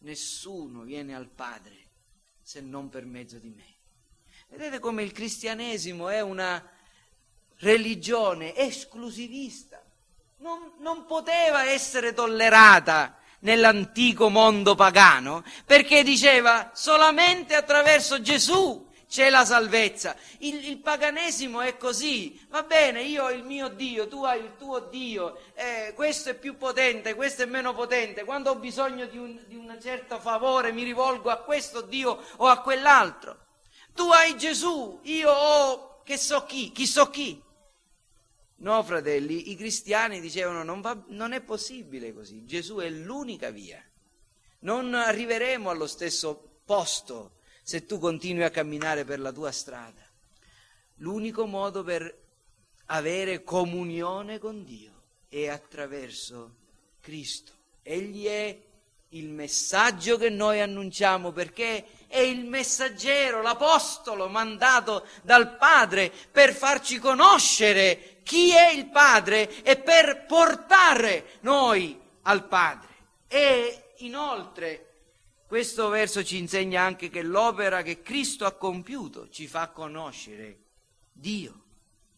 [0.00, 1.86] Nessuno viene al Padre
[2.42, 3.76] se non per mezzo di me.
[4.50, 6.62] Vedete come il cristianesimo è una
[7.56, 9.82] religione esclusivista.
[10.38, 19.44] Non, non poteva essere tollerata nell'antico mondo pagano perché diceva solamente attraverso Gesù c'è la
[19.44, 20.14] salvezza.
[20.38, 24.56] Il, il, paganesimo è così, va bene, io ho il mio Dio, tu hai il
[24.58, 29.16] tuo Dio, eh, questo è più potente, questo è meno potente, quando ho bisogno di
[29.16, 33.46] un, di un certo favore mi rivolgo a questo Dio o a quell'altro.
[33.94, 37.42] Tu hai Gesù, io ho che so chi, chi so chi.
[38.60, 43.82] No, fratelli, i cristiani dicevano non, va, non è possibile così, Gesù è l'unica via.
[44.60, 47.37] Non arriveremo allo stesso posto
[47.68, 50.00] se tu continui a camminare per la tua strada.
[51.00, 52.18] L'unico modo per
[52.86, 56.54] avere comunione con Dio è attraverso
[56.98, 57.52] Cristo.
[57.82, 58.58] Egli è
[59.10, 66.98] il messaggio che noi annunciamo perché è il messaggero, l'apostolo mandato dal Padre per farci
[66.98, 72.88] conoscere chi è il Padre e per portare noi al Padre.
[73.28, 74.87] E inoltre
[75.48, 80.58] questo verso ci insegna anche che l'opera che Cristo ha compiuto ci fa conoscere
[81.10, 81.62] Dio.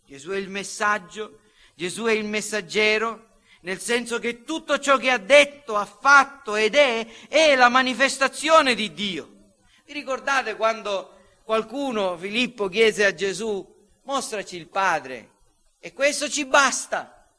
[0.04, 1.38] Gesù è il messaggio,
[1.76, 6.74] Gesù è il messaggero, nel senso che tutto ciò che ha detto, ha fatto ed
[6.74, 9.52] è, è la manifestazione di Dio.
[9.84, 13.64] Vi ricordate quando qualcuno, Filippo, chiese a Gesù,
[14.02, 15.30] mostraci il Padre,
[15.78, 17.30] e questo ci basta.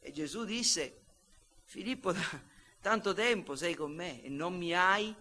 [0.00, 1.02] E Gesù disse,
[1.66, 2.20] Filippo, da
[2.80, 5.14] tanto tempo sei con me e non mi hai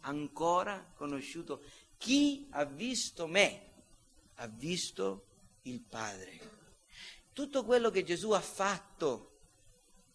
[0.00, 1.62] ancora conosciuto.
[1.96, 3.68] Chi ha visto me
[4.36, 5.26] ha visto
[5.62, 6.38] il Padre.
[7.32, 9.38] Tutto quello che Gesù ha fatto,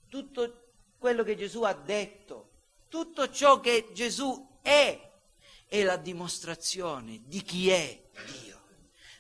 [0.10, 0.64] tutto
[0.98, 2.50] quello che Gesù ha detto,
[2.90, 5.12] tutto ciò che Gesù è,
[5.68, 8.62] è la dimostrazione di chi è Dio.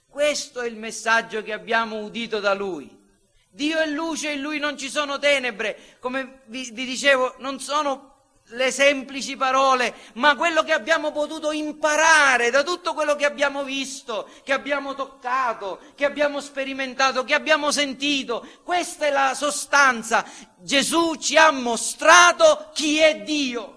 [0.08, 3.04] Questo è il messaggio che abbiamo udito da Lui.
[3.50, 5.98] Dio è luce in Lui non ci sono tenebre.
[6.00, 8.15] Come vi, vi dicevo, non sono
[8.50, 14.30] le semplici parole, ma quello che abbiamo potuto imparare da tutto quello che abbiamo visto,
[14.44, 18.48] che abbiamo toccato, che abbiamo sperimentato, che abbiamo sentito.
[18.64, 20.26] Questa è la sostanza.
[20.58, 23.72] Gesù ci ha mostrato chi è Dio.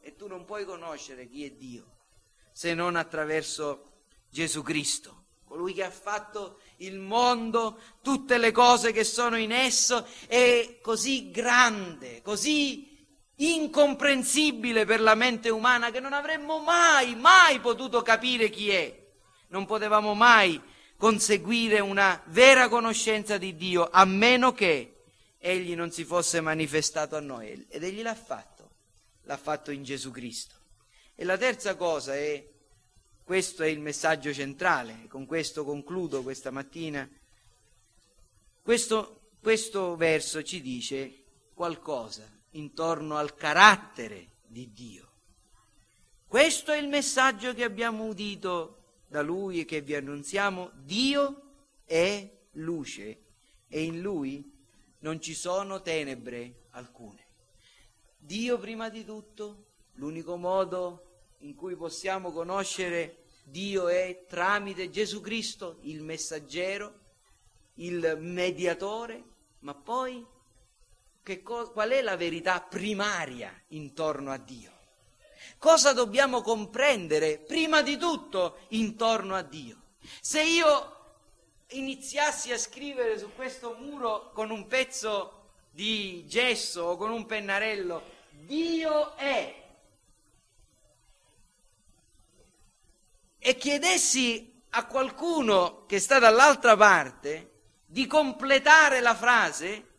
[0.00, 1.90] E tu non puoi conoscere chi è Dio
[2.52, 3.90] se non attraverso
[4.30, 10.04] Gesù Cristo colui che ha fatto il mondo, tutte le cose che sono in esso,
[10.26, 12.93] è così grande, così
[13.36, 19.02] incomprensibile per la mente umana che non avremmo mai, mai potuto capire chi è.
[19.48, 20.60] Non potevamo mai
[20.96, 24.90] conseguire una vera conoscenza di Dio a meno che
[25.38, 27.66] Egli non si fosse manifestato a noi.
[27.68, 28.70] Ed Egli l'ha fatto,
[29.22, 30.54] l'ha fatto in Gesù Cristo.
[31.14, 32.44] E la terza cosa è,
[33.22, 37.08] questo è il messaggio centrale, con questo concludo questa mattina,
[38.62, 41.22] questo, questo verso ci dice
[41.54, 45.10] qualcosa intorno al carattere di Dio.
[46.26, 50.70] Questo è il messaggio che abbiamo udito da Lui e che vi annunziamo.
[50.74, 51.42] Dio
[51.84, 53.22] è luce
[53.68, 54.52] e in Lui
[55.00, 57.22] non ci sono tenebre alcune.
[58.18, 65.78] Dio prima di tutto, l'unico modo in cui possiamo conoscere Dio è tramite Gesù Cristo,
[65.82, 67.00] il messaggero,
[67.74, 69.22] il mediatore,
[69.60, 70.24] ma poi
[71.42, 74.72] co- qual è la verità primaria intorno a Dio?
[75.58, 79.76] Cosa dobbiamo comprendere prima di tutto intorno a Dio?
[80.20, 80.92] Se io
[81.68, 88.02] iniziassi a scrivere su questo muro con un pezzo di gesso o con un pennarello,
[88.30, 89.62] Dio è,
[93.38, 97.50] e chiedessi a qualcuno che sta dall'altra parte
[97.86, 99.93] di completare la frase,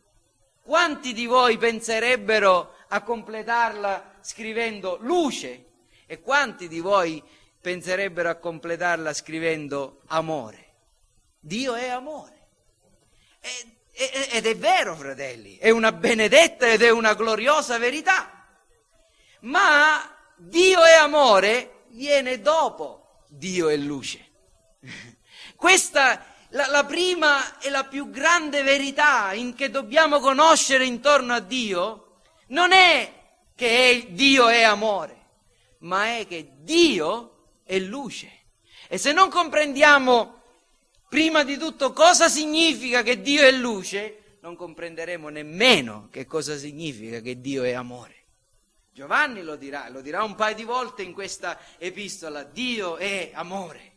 [0.65, 5.65] quanti di voi penserebbero a completarla scrivendo luce
[6.07, 7.21] e quanti di voi
[7.61, 10.73] penserebbero a completarla scrivendo amore?
[11.39, 12.47] Dio è amore.
[13.91, 18.47] Ed è vero, fratelli, è una benedetta ed è una gloriosa verità.
[19.41, 24.31] Ma Dio è amore viene dopo Dio è luce.
[25.55, 26.25] Questa
[26.55, 32.19] la, la prima e la più grande verità in che dobbiamo conoscere intorno a Dio
[32.47, 33.11] non è
[33.53, 35.25] che è, Dio è amore,
[35.79, 38.31] ma è che Dio è luce.
[38.87, 40.41] E se non comprendiamo
[41.09, 47.19] prima di tutto cosa significa che Dio è luce, non comprenderemo nemmeno che cosa significa
[47.19, 48.13] che Dio è amore.
[48.93, 53.94] Giovanni lo dirà, lo dirà un paio di volte in questa epistola, Dio è amore.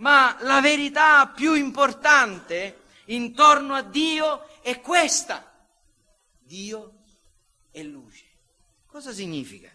[0.00, 5.46] Ma la verità più importante intorno a Dio è questa.
[6.38, 7.02] Dio
[7.70, 8.24] è luce.
[8.86, 9.70] Cosa significa?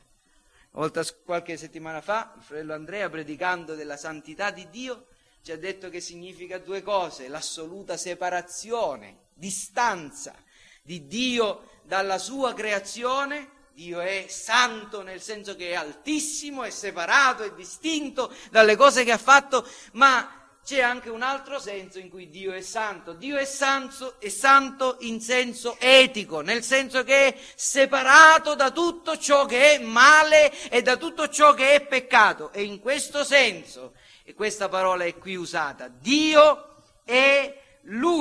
[0.72, 5.08] Volta, qualche settimana fa, il fratello Andrea, predicando della santità di Dio,
[5.42, 10.36] ci ha detto che significa due cose, l'assoluta separazione, distanza
[10.82, 17.44] di Dio dalla sua creazione Dio è santo nel senso che è altissimo, è separato,
[17.44, 22.30] è distinto dalle cose che ha fatto, ma c'è anche un altro senso in cui
[22.30, 23.12] Dio è santo.
[23.12, 29.18] Dio è santo, è santo in senso etico, nel senso che è separato da tutto
[29.18, 32.54] ciò che è male e da tutto ciò che è peccato.
[32.54, 33.92] E in questo senso,
[34.24, 37.64] e questa parola è qui usata, Dio è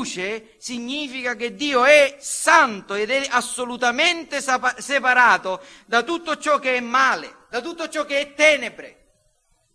[0.05, 4.41] luce significa che Dio è santo ed è assolutamente
[4.79, 9.01] separato da tutto ciò che è male, da tutto ciò che è tenebre.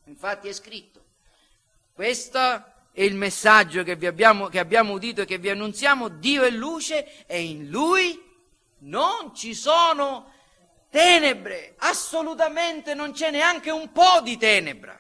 [0.05, 1.03] Infatti è scritto.
[1.93, 2.39] Questo
[2.91, 6.07] è il messaggio che, abbiamo, che abbiamo udito e che vi annunziamo.
[6.07, 8.27] Dio è luce e in Lui
[8.79, 10.33] non ci sono
[10.89, 14.99] tenebre, assolutamente non c'è neanche un po' di tenebra.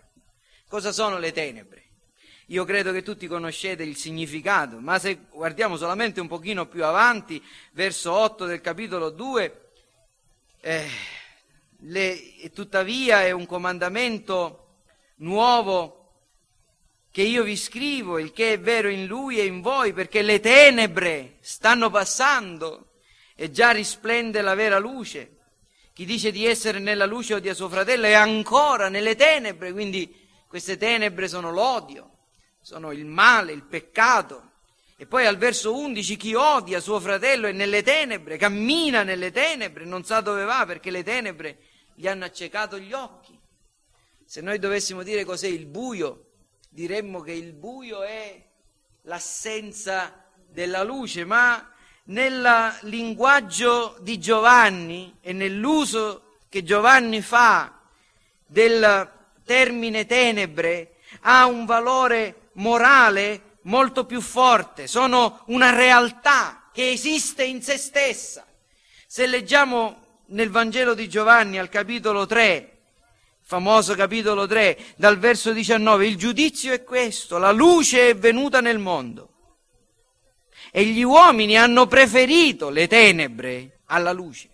[0.67, 1.88] Cosa sono le tenebre?
[2.51, 7.43] Io credo che tutti conoscete il significato, ma se guardiamo solamente un pochino più avanti,
[7.73, 9.69] verso 8 del capitolo 2,
[10.61, 10.89] eh,
[11.81, 12.19] le,
[12.51, 14.77] tuttavia è un comandamento
[15.17, 15.97] nuovo
[17.11, 20.39] che io vi scrivo, il che è vero in lui e in voi, perché le
[20.39, 22.93] tenebre stanno passando
[23.35, 25.37] e già risplende la vera luce.
[25.93, 30.77] Chi dice di essere nella luce odia suo fratello è ancora nelle tenebre, quindi queste
[30.77, 32.13] tenebre sono l'odio
[32.61, 34.47] sono il male, il peccato.
[34.97, 39.85] E poi al verso 11 chi odia suo fratello è nelle tenebre, cammina nelle tenebre,
[39.85, 41.57] non sa dove va perché le tenebre
[41.95, 43.37] gli hanno accecato gli occhi.
[44.25, 46.31] Se noi dovessimo dire cos'è il buio,
[46.69, 48.45] diremmo che il buio è
[49.03, 51.71] l'assenza della luce, ma
[52.05, 57.79] nel linguaggio di Giovanni e nell'uso che Giovanni fa
[58.45, 59.11] del
[59.43, 67.61] termine tenebre ha un valore morale molto più forte, sono una realtà che esiste in
[67.61, 68.45] se stessa.
[69.07, 72.77] Se leggiamo nel Vangelo di Giovanni al capitolo 3,
[73.41, 78.77] famoso capitolo 3, dal verso 19, il giudizio è questo, la luce è venuta nel
[78.77, 79.27] mondo
[80.71, 84.49] e gli uomini hanno preferito le tenebre alla luce,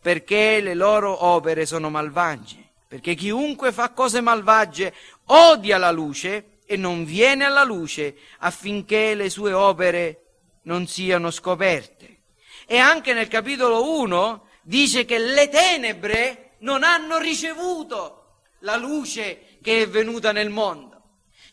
[0.00, 4.92] perché le loro opere sono malvagie, perché chiunque fa cose malvagie
[5.26, 10.24] odia la luce e non viene alla luce affinché le sue opere
[10.62, 12.22] non siano scoperte.
[12.66, 19.82] E anche nel capitolo 1 dice che le tenebre non hanno ricevuto la luce che
[19.82, 20.94] è venuta nel mondo.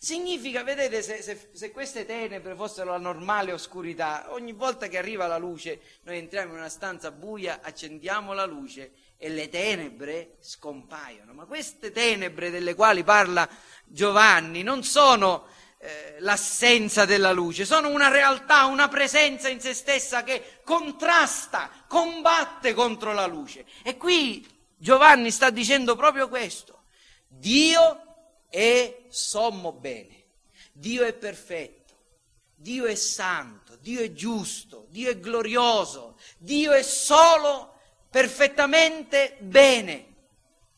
[0.04, 5.28] Significa, vedete, se, se, se, queste tenebre fossero la normale oscurità, ogni volta che arriva
[5.28, 11.32] la luce, noi entriamo in una stanza buia, accendiamo la luce e le tenebre scompaiono.
[11.32, 13.48] Ma queste tenebre delle quali parla
[13.86, 20.24] Giovanni non sono eh, l'assenza della luce, sono una realtà, una presenza in se stessa
[20.24, 23.66] che contrasta, combatte contro la luce.
[23.84, 26.84] E qui Giovanni sta dicendo proprio questo.
[27.28, 28.02] Dio
[28.50, 30.24] è sommo bene,
[30.72, 31.96] Dio è perfetto,
[32.56, 37.80] Dio è santo, Dio è giusto, Dio è glorioso, Dio è solo
[38.10, 40.14] perfettamente bene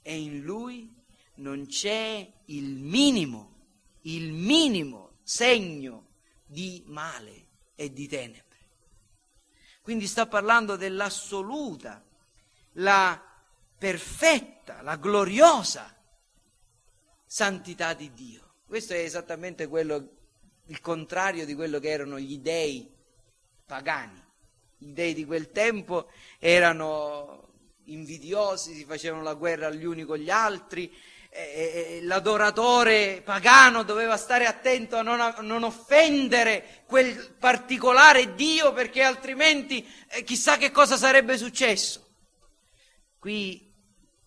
[0.01, 0.94] e in Lui
[1.35, 3.53] non c'è il minimo,
[4.01, 6.07] il minimo segno
[6.45, 8.43] di male e di tenebre.
[9.81, 12.03] Quindi sta parlando dell'assoluta,
[12.73, 13.21] la
[13.77, 15.95] perfetta, la gloriosa
[17.25, 18.55] santità di Dio.
[18.65, 20.09] Questo è esattamente quello,
[20.67, 22.91] il contrario di quello che erano gli dei
[23.65, 24.23] pagani.
[24.77, 26.09] Gli dei di quel tempo
[26.39, 27.53] erano
[27.85, 30.91] invidiosi, si facevano la guerra gli uni con gli altri,
[32.01, 39.85] l'adoratore pagano doveva stare attento a non, a non, offendere quel particolare Dio perché altrimenti
[40.09, 42.03] eh, chissà che cosa sarebbe successo.
[43.19, 43.73] Qui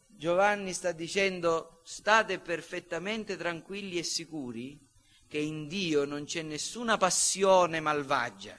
[0.07, 4.79] Giovanni sta dicendo state perfettamente tranquilli e sicuri
[5.27, 8.59] che in Dio non c'è nessuna passione malvagia,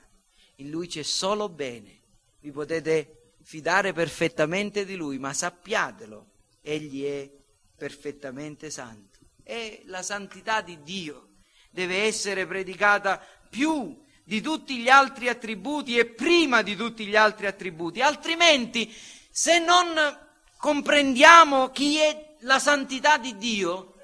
[0.55, 1.97] in Lui c'è solo bene.
[2.39, 6.31] Vi potete fidare perfettamente di Lui, ma sappiatelo,
[6.61, 7.38] Egli è
[7.79, 9.19] perfettamente santo.
[9.43, 11.29] E la santità di Dio
[11.71, 13.19] deve essere predicata
[13.49, 18.93] più di tutti gli altri attributi e prima di tutti gli altri attributi, altrimenti
[19.31, 19.95] se non
[20.57, 23.95] comprendiamo chi è la santità di Dio,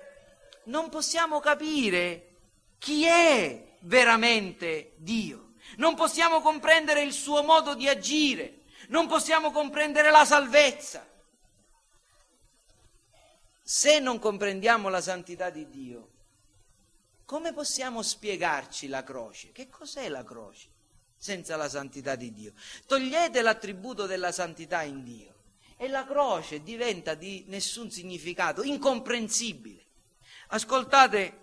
[0.66, 2.38] non possiamo capire
[2.80, 5.52] chi è veramente Dio.
[5.78, 11.08] Non possiamo comprendere il suo modo di agire, non possiamo comprendere la salvezza.
[13.68, 16.10] Se non comprendiamo la santità di Dio,
[17.26, 19.52] come possiamo spiegarci la croce?
[19.52, 20.68] Che cos'è la croce
[21.18, 22.54] senza la santità di Dio?
[22.86, 25.34] Togliete l'attributo della santità in Dio
[25.78, 29.84] e la croce diventa di nessun significato, incomprensibile.
[30.50, 31.40] Ascoltate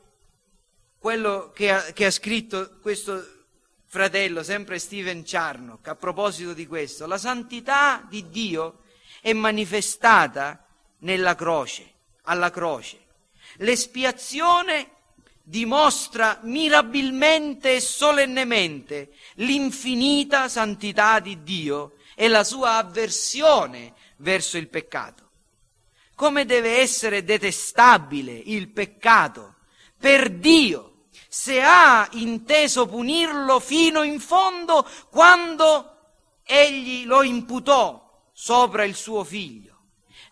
[0.98, 3.46] quello che ha, che ha scritto questo
[3.86, 7.04] fratello, sempre Steven Charnock, a proposito di questo.
[7.08, 8.84] La santità di Dio
[9.20, 10.64] è manifestata
[10.98, 11.91] nella croce,
[12.22, 12.98] alla croce.
[13.56, 14.90] L'espiazione
[15.42, 25.30] dimostra mirabilmente e solennemente l'infinita santità di Dio e la sua avversione verso il peccato.
[26.14, 29.56] Come deve essere detestabile il peccato
[29.98, 35.96] per Dio se ha inteso punirlo fino in fondo quando
[36.44, 39.71] egli lo imputò sopra il suo figlio.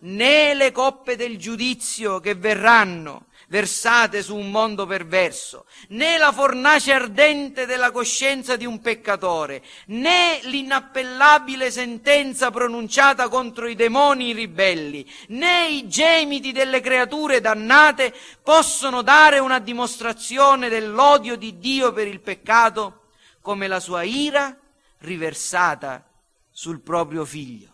[0.03, 6.93] Né le coppe del giudizio che verranno versate su un mondo perverso, né la fornace
[6.93, 15.69] ardente della coscienza di un peccatore, né l'inappellabile sentenza pronunciata contro i demoni ribelli, né
[15.69, 23.09] i gemiti delle creature dannate possono dare una dimostrazione dell'odio di Dio per il peccato
[23.41, 24.57] come la sua ira
[24.99, 26.07] riversata
[26.53, 27.70] sul proprio figlio.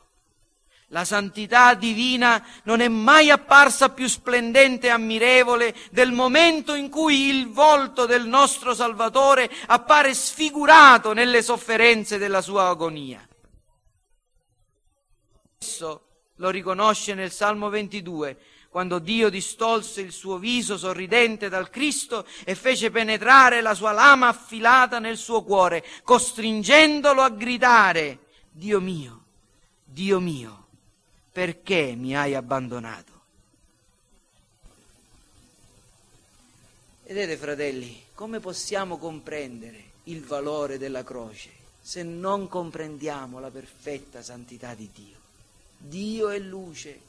[0.90, 7.26] La santità divina non è mai apparsa più splendente e ammirevole del momento in cui
[7.28, 13.26] il volto del nostro Salvatore appare sfigurato nelle sofferenze della sua agonia.
[15.58, 16.02] Esso
[16.36, 22.54] lo riconosce nel Salmo 22, quando Dio distolse il suo viso sorridente dal Cristo e
[22.54, 28.18] fece penetrare la sua lama affilata nel suo cuore, costringendolo a gridare,
[28.52, 29.24] Dio mio,
[29.82, 30.65] Dio mio
[31.36, 33.12] perché mi hai abbandonato?
[37.02, 41.50] Vedete fratelli, come possiamo comprendere il valore della croce
[41.82, 45.16] se non comprendiamo la perfetta santità di Dio?
[45.76, 47.00] Dio è luce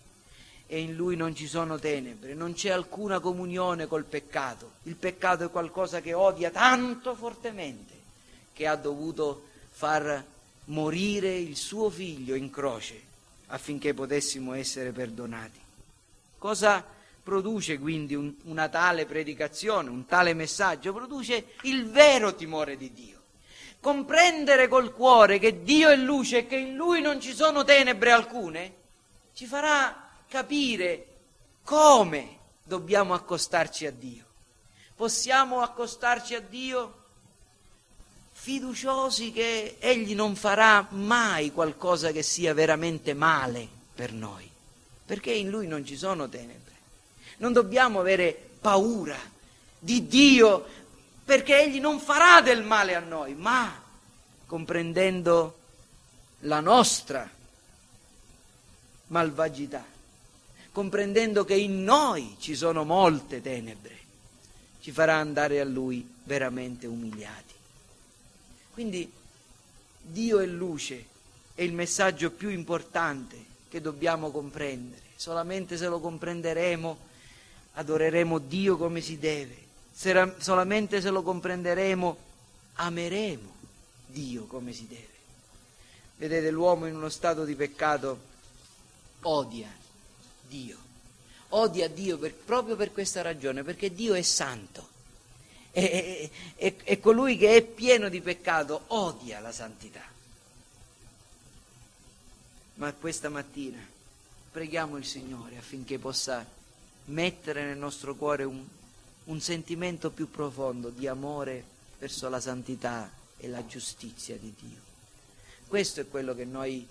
[0.67, 4.71] e in lui non ci sono tenebre, non c'è alcuna comunione col peccato.
[4.83, 7.93] Il peccato è qualcosa che odia tanto fortemente
[8.51, 10.21] che ha dovuto far
[10.65, 13.06] morire il suo figlio in croce
[13.47, 15.59] affinché potessimo essere perdonati.
[16.37, 16.85] Cosa
[17.23, 20.93] produce quindi un, una tale predicazione, un tale messaggio?
[20.93, 23.15] Produce il vero timore di Dio.
[23.79, 28.11] Comprendere col cuore che Dio è luce e che in Lui non ci sono tenebre
[28.11, 28.73] alcune,
[29.33, 31.05] ci farà capire
[31.63, 34.25] come dobbiamo accostarci a Dio.
[34.95, 37.05] Possiamo accostarci a Dio
[38.47, 44.49] fiduciosi che Egli non farà mai qualcosa che sia veramente male per noi,
[45.05, 46.75] perché in Lui non ci sono tenebre.
[47.39, 49.17] Non dobbiamo avere paura
[49.77, 50.65] di Dio
[51.25, 53.83] perché Egli non farà del male a noi, ma
[54.45, 55.57] comprendendo
[56.39, 57.29] la nostra
[59.07, 59.83] malvagità
[60.71, 63.97] comprendendo che in noi ci sono molte tenebre,
[64.79, 67.46] ci farà andare a Lui veramente umiliati.
[68.77, 69.11] Quindi
[70.03, 71.03] Dio è luce,
[71.55, 75.01] è il messaggio più importante che dobbiamo comprendere.
[75.15, 76.95] Solamente se lo comprenderemo
[77.73, 79.57] adoreremo Dio come si deve.
[79.91, 82.17] Solamente se lo comprenderemo
[82.75, 83.55] ameremo
[84.05, 85.07] Dio come si deve.
[86.17, 88.19] Vedete, l'uomo in uno stato di peccato
[89.21, 89.75] odia
[90.47, 90.77] Dio.
[91.49, 94.96] Odia Dio per, proprio per questa ragione, perché Dio è santo.
[95.77, 100.01] E, e, e colui che è pieno di peccato odia la santità.
[102.75, 103.77] Ma questa mattina
[104.51, 106.43] preghiamo il Signore affinché possa
[107.05, 108.65] mettere nel nostro cuore un,
[109.25, 111.63] un sentimento più profondo di amore
[111.99, 114.79] verso la santità e la giustizia di Dio.
[115.67, 116.87] Questo è quello che noi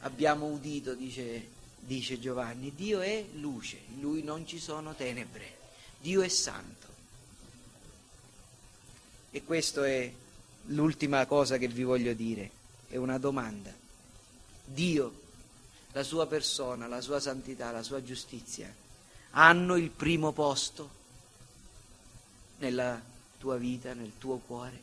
[0.00, 5.56] abbiamo udito, dice dice Giovanni, Dio è luce, in lui non ci sono tenebre,
[6.00, 6.85] Dio è santo.
[9.36, 10.10] E questa è
[10.68, 12.50] l'ultima cosa che vi voglio dire,
[12.88, 13.70] è una domanda.
[14.64, 15.20] Dio,
[15.92, 18.74] la sua persona, la sua santità, la sua giustizia,
[19.32, 20.88] hanno il primo posto
[22.60, 22.98] nella
[23.38, 24.80] tua vita, nel tuo cuore?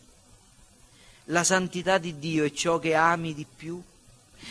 [1.26, 3.82] La santità di Dio è ciò che ami di più?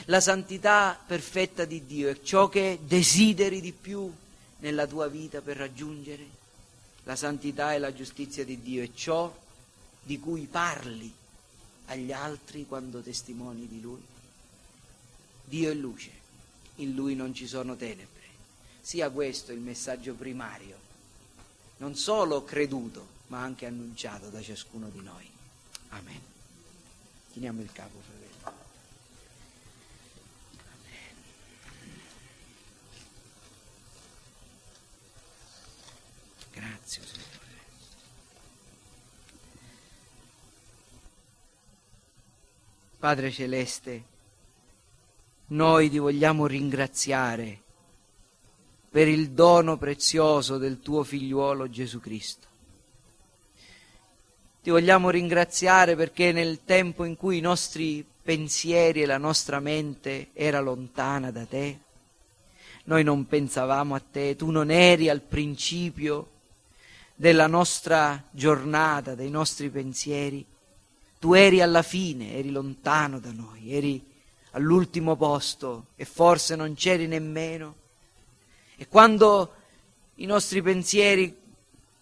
[0.06, 4.12] La santità perfetta di Dio è ciò che desideri di più
[4.58, 6.26] nella tua vita per raggiungere.
[7.04, 9.38] La santità e la giustizia di Dio è ciò
[10.02, 11.12] di cui parli
[11.86, 14.02] agli altri quando testimoni di Lui.
[15.44, 16.10] Dio è luce,
[16.76, 18.20] in Lui non ci sono tenebre.
[18.80, 20.78] Sia questo il messaggio primario,
[21.78, 25.28] non solo creduto, ma anche annunciato da ciascuno di noi.
[25.90, 26.20] Amen.
[27.32, 28.20] Chiniamo il capo, fratello.
[36.52, 37.31] Grazie, Signore.
[43.02, 44.04] Padre Celeste,
[45.46, 47.60] noi ti vogliamo ringraziare
[48.88, 52.46] per il dono prezioso del tuo figliuolo Gesù Cristo.
[54.62, 60.28] Ti vogliamo ringraziare perché nel tempo in cui i nostri pensieri e la nostra mente
[60.32, 61.80] era lontana da te,
[62.84, 66.30] noi non pensavamo a te, tu non eri al principio
[67.16, 70.46] della nostra giornata, dei nostri pensieri.
[71.22, 74.04] Tu eri alla fine, eri lontano da noi, eri
[74.50, 77.76] all'ultimo posto e forse non c'eri nemmeno.
[78.74, 79.54] E quando
[80.16, 81.32] i nostri pensieri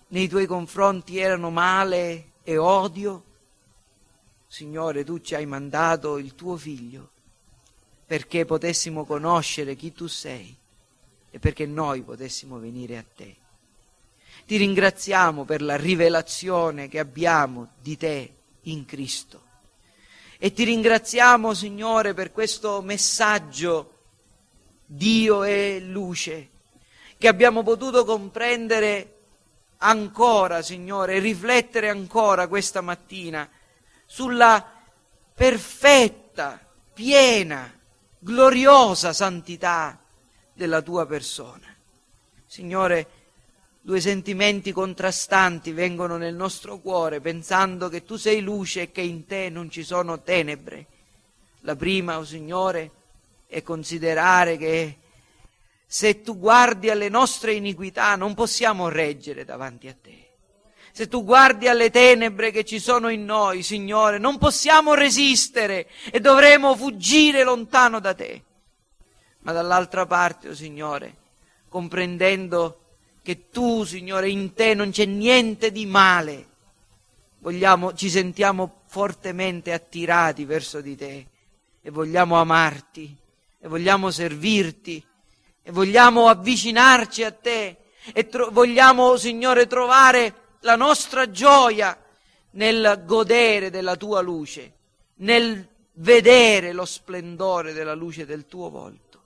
[0.08, 3.24] nei tuoi confronti erano male e odio,
[4.46, 7.10] Signore, tu ci hai mandato il tuo figlio
[8.06, 10.56] perché potessimo conoscere chi tu sei
[11.30, 13.36] e perché noi potessimo venire a te.
[14.46, 19.48] Ti ringraziamo per la rivelazione che abbiamo di te in Cristo.
[20.38, 23.98] E ti ringraziamo, Signore, per questo messaggio
[24.86, 26.48] Dio è luce,
[27.18, 29.18] che abbiamo potuto comprendere
[29.78, 33.48] ancora, Signore, e riflettere ancora questa mattina
[34.06, 34.78] sulla
[35.34, 36.58] perfetta,
[36.92, 37.72] piena,
[38.18, 39.98] gloriosa santità
[40.52, 41.66] della tua persona.
[42.46, 43.08] Signore,
[43.82, 49.26] due sentimenti contrastanti vengono nel nostro cuore pensando che tu sei luce e che in
[49.26, 50.86] te non ci sono tenebre.
[51.60, 52.90] La prima, o oh Signore,
[53.46, 54.98] è considerare che
[55.86, 60.28] se tu guardi alle nostre iniquità non possiamo reggere davanti a te.
[60.92, 66.20] Se tu guardi alle tenebre che ci sono in noi, Signore, non possiamo resistere e
[66.20, 68.42] dovremo fuggire lontano da te.
[69.40, 71.16] Ma dall'altra parte, o oh Signore,
[71.68, 72.79] comprendendo
[73.30, 76.48] che tu, Signore, in te non c'è niente di male.
[77.38, 81.26] Vogliamo, ci sentiamo fortemente attirati verso di te
[81.80, 83.16] e vogliamo amarti
[83.60, 85.06] e vogliamo servirti
[85.62, 87.76] e vogliamo avvicinarci a te
[88.12, 91.96] e tro- vogliamo, Signore, trovare la nostra gioia
[92.52, 94.72] nel godere della tua luce,
[95.18, 99.22] nel vedere lo splendore della luce del tuo volto.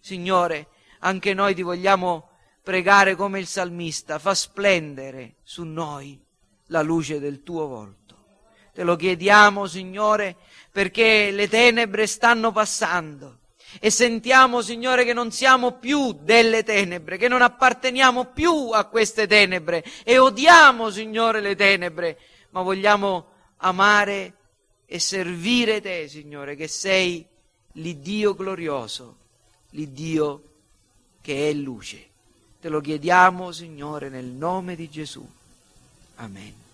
[0.00, 0.66] Signore,
[0.98, 2.25] anche noi ti vogliamo
[2.66, 6.20] pregare come il salmista, fa splendere su noi
[6.66, 8.16] la luce del tuo volto.
[8.74, 10.34] Te lo chiediamo, Signore,
[10.72, 13.38] perché le tenebre stanno passando
[13.78, 19.28] e sentiamo, Signore, che non siamo più delle tenebre, che non apparteniamo più a queste
[19.28, 22.18] tenebre e odiamo, Signore, le tenebre,
[22.50, 23.26] ma vogliamo
[23.58, 24.34] amare
[24.86, 27.24] e servire te, Signore, che sei
[27.74, 29.18] l'Iddio glorioso,
[29.70, 30.42] l'Iddio
[31.20, 32.14] che è luce.
[32.66, 35.24] Te lo chiediamo, Signore, nel nome di Gesù.
[36.16, 36.65] Amen.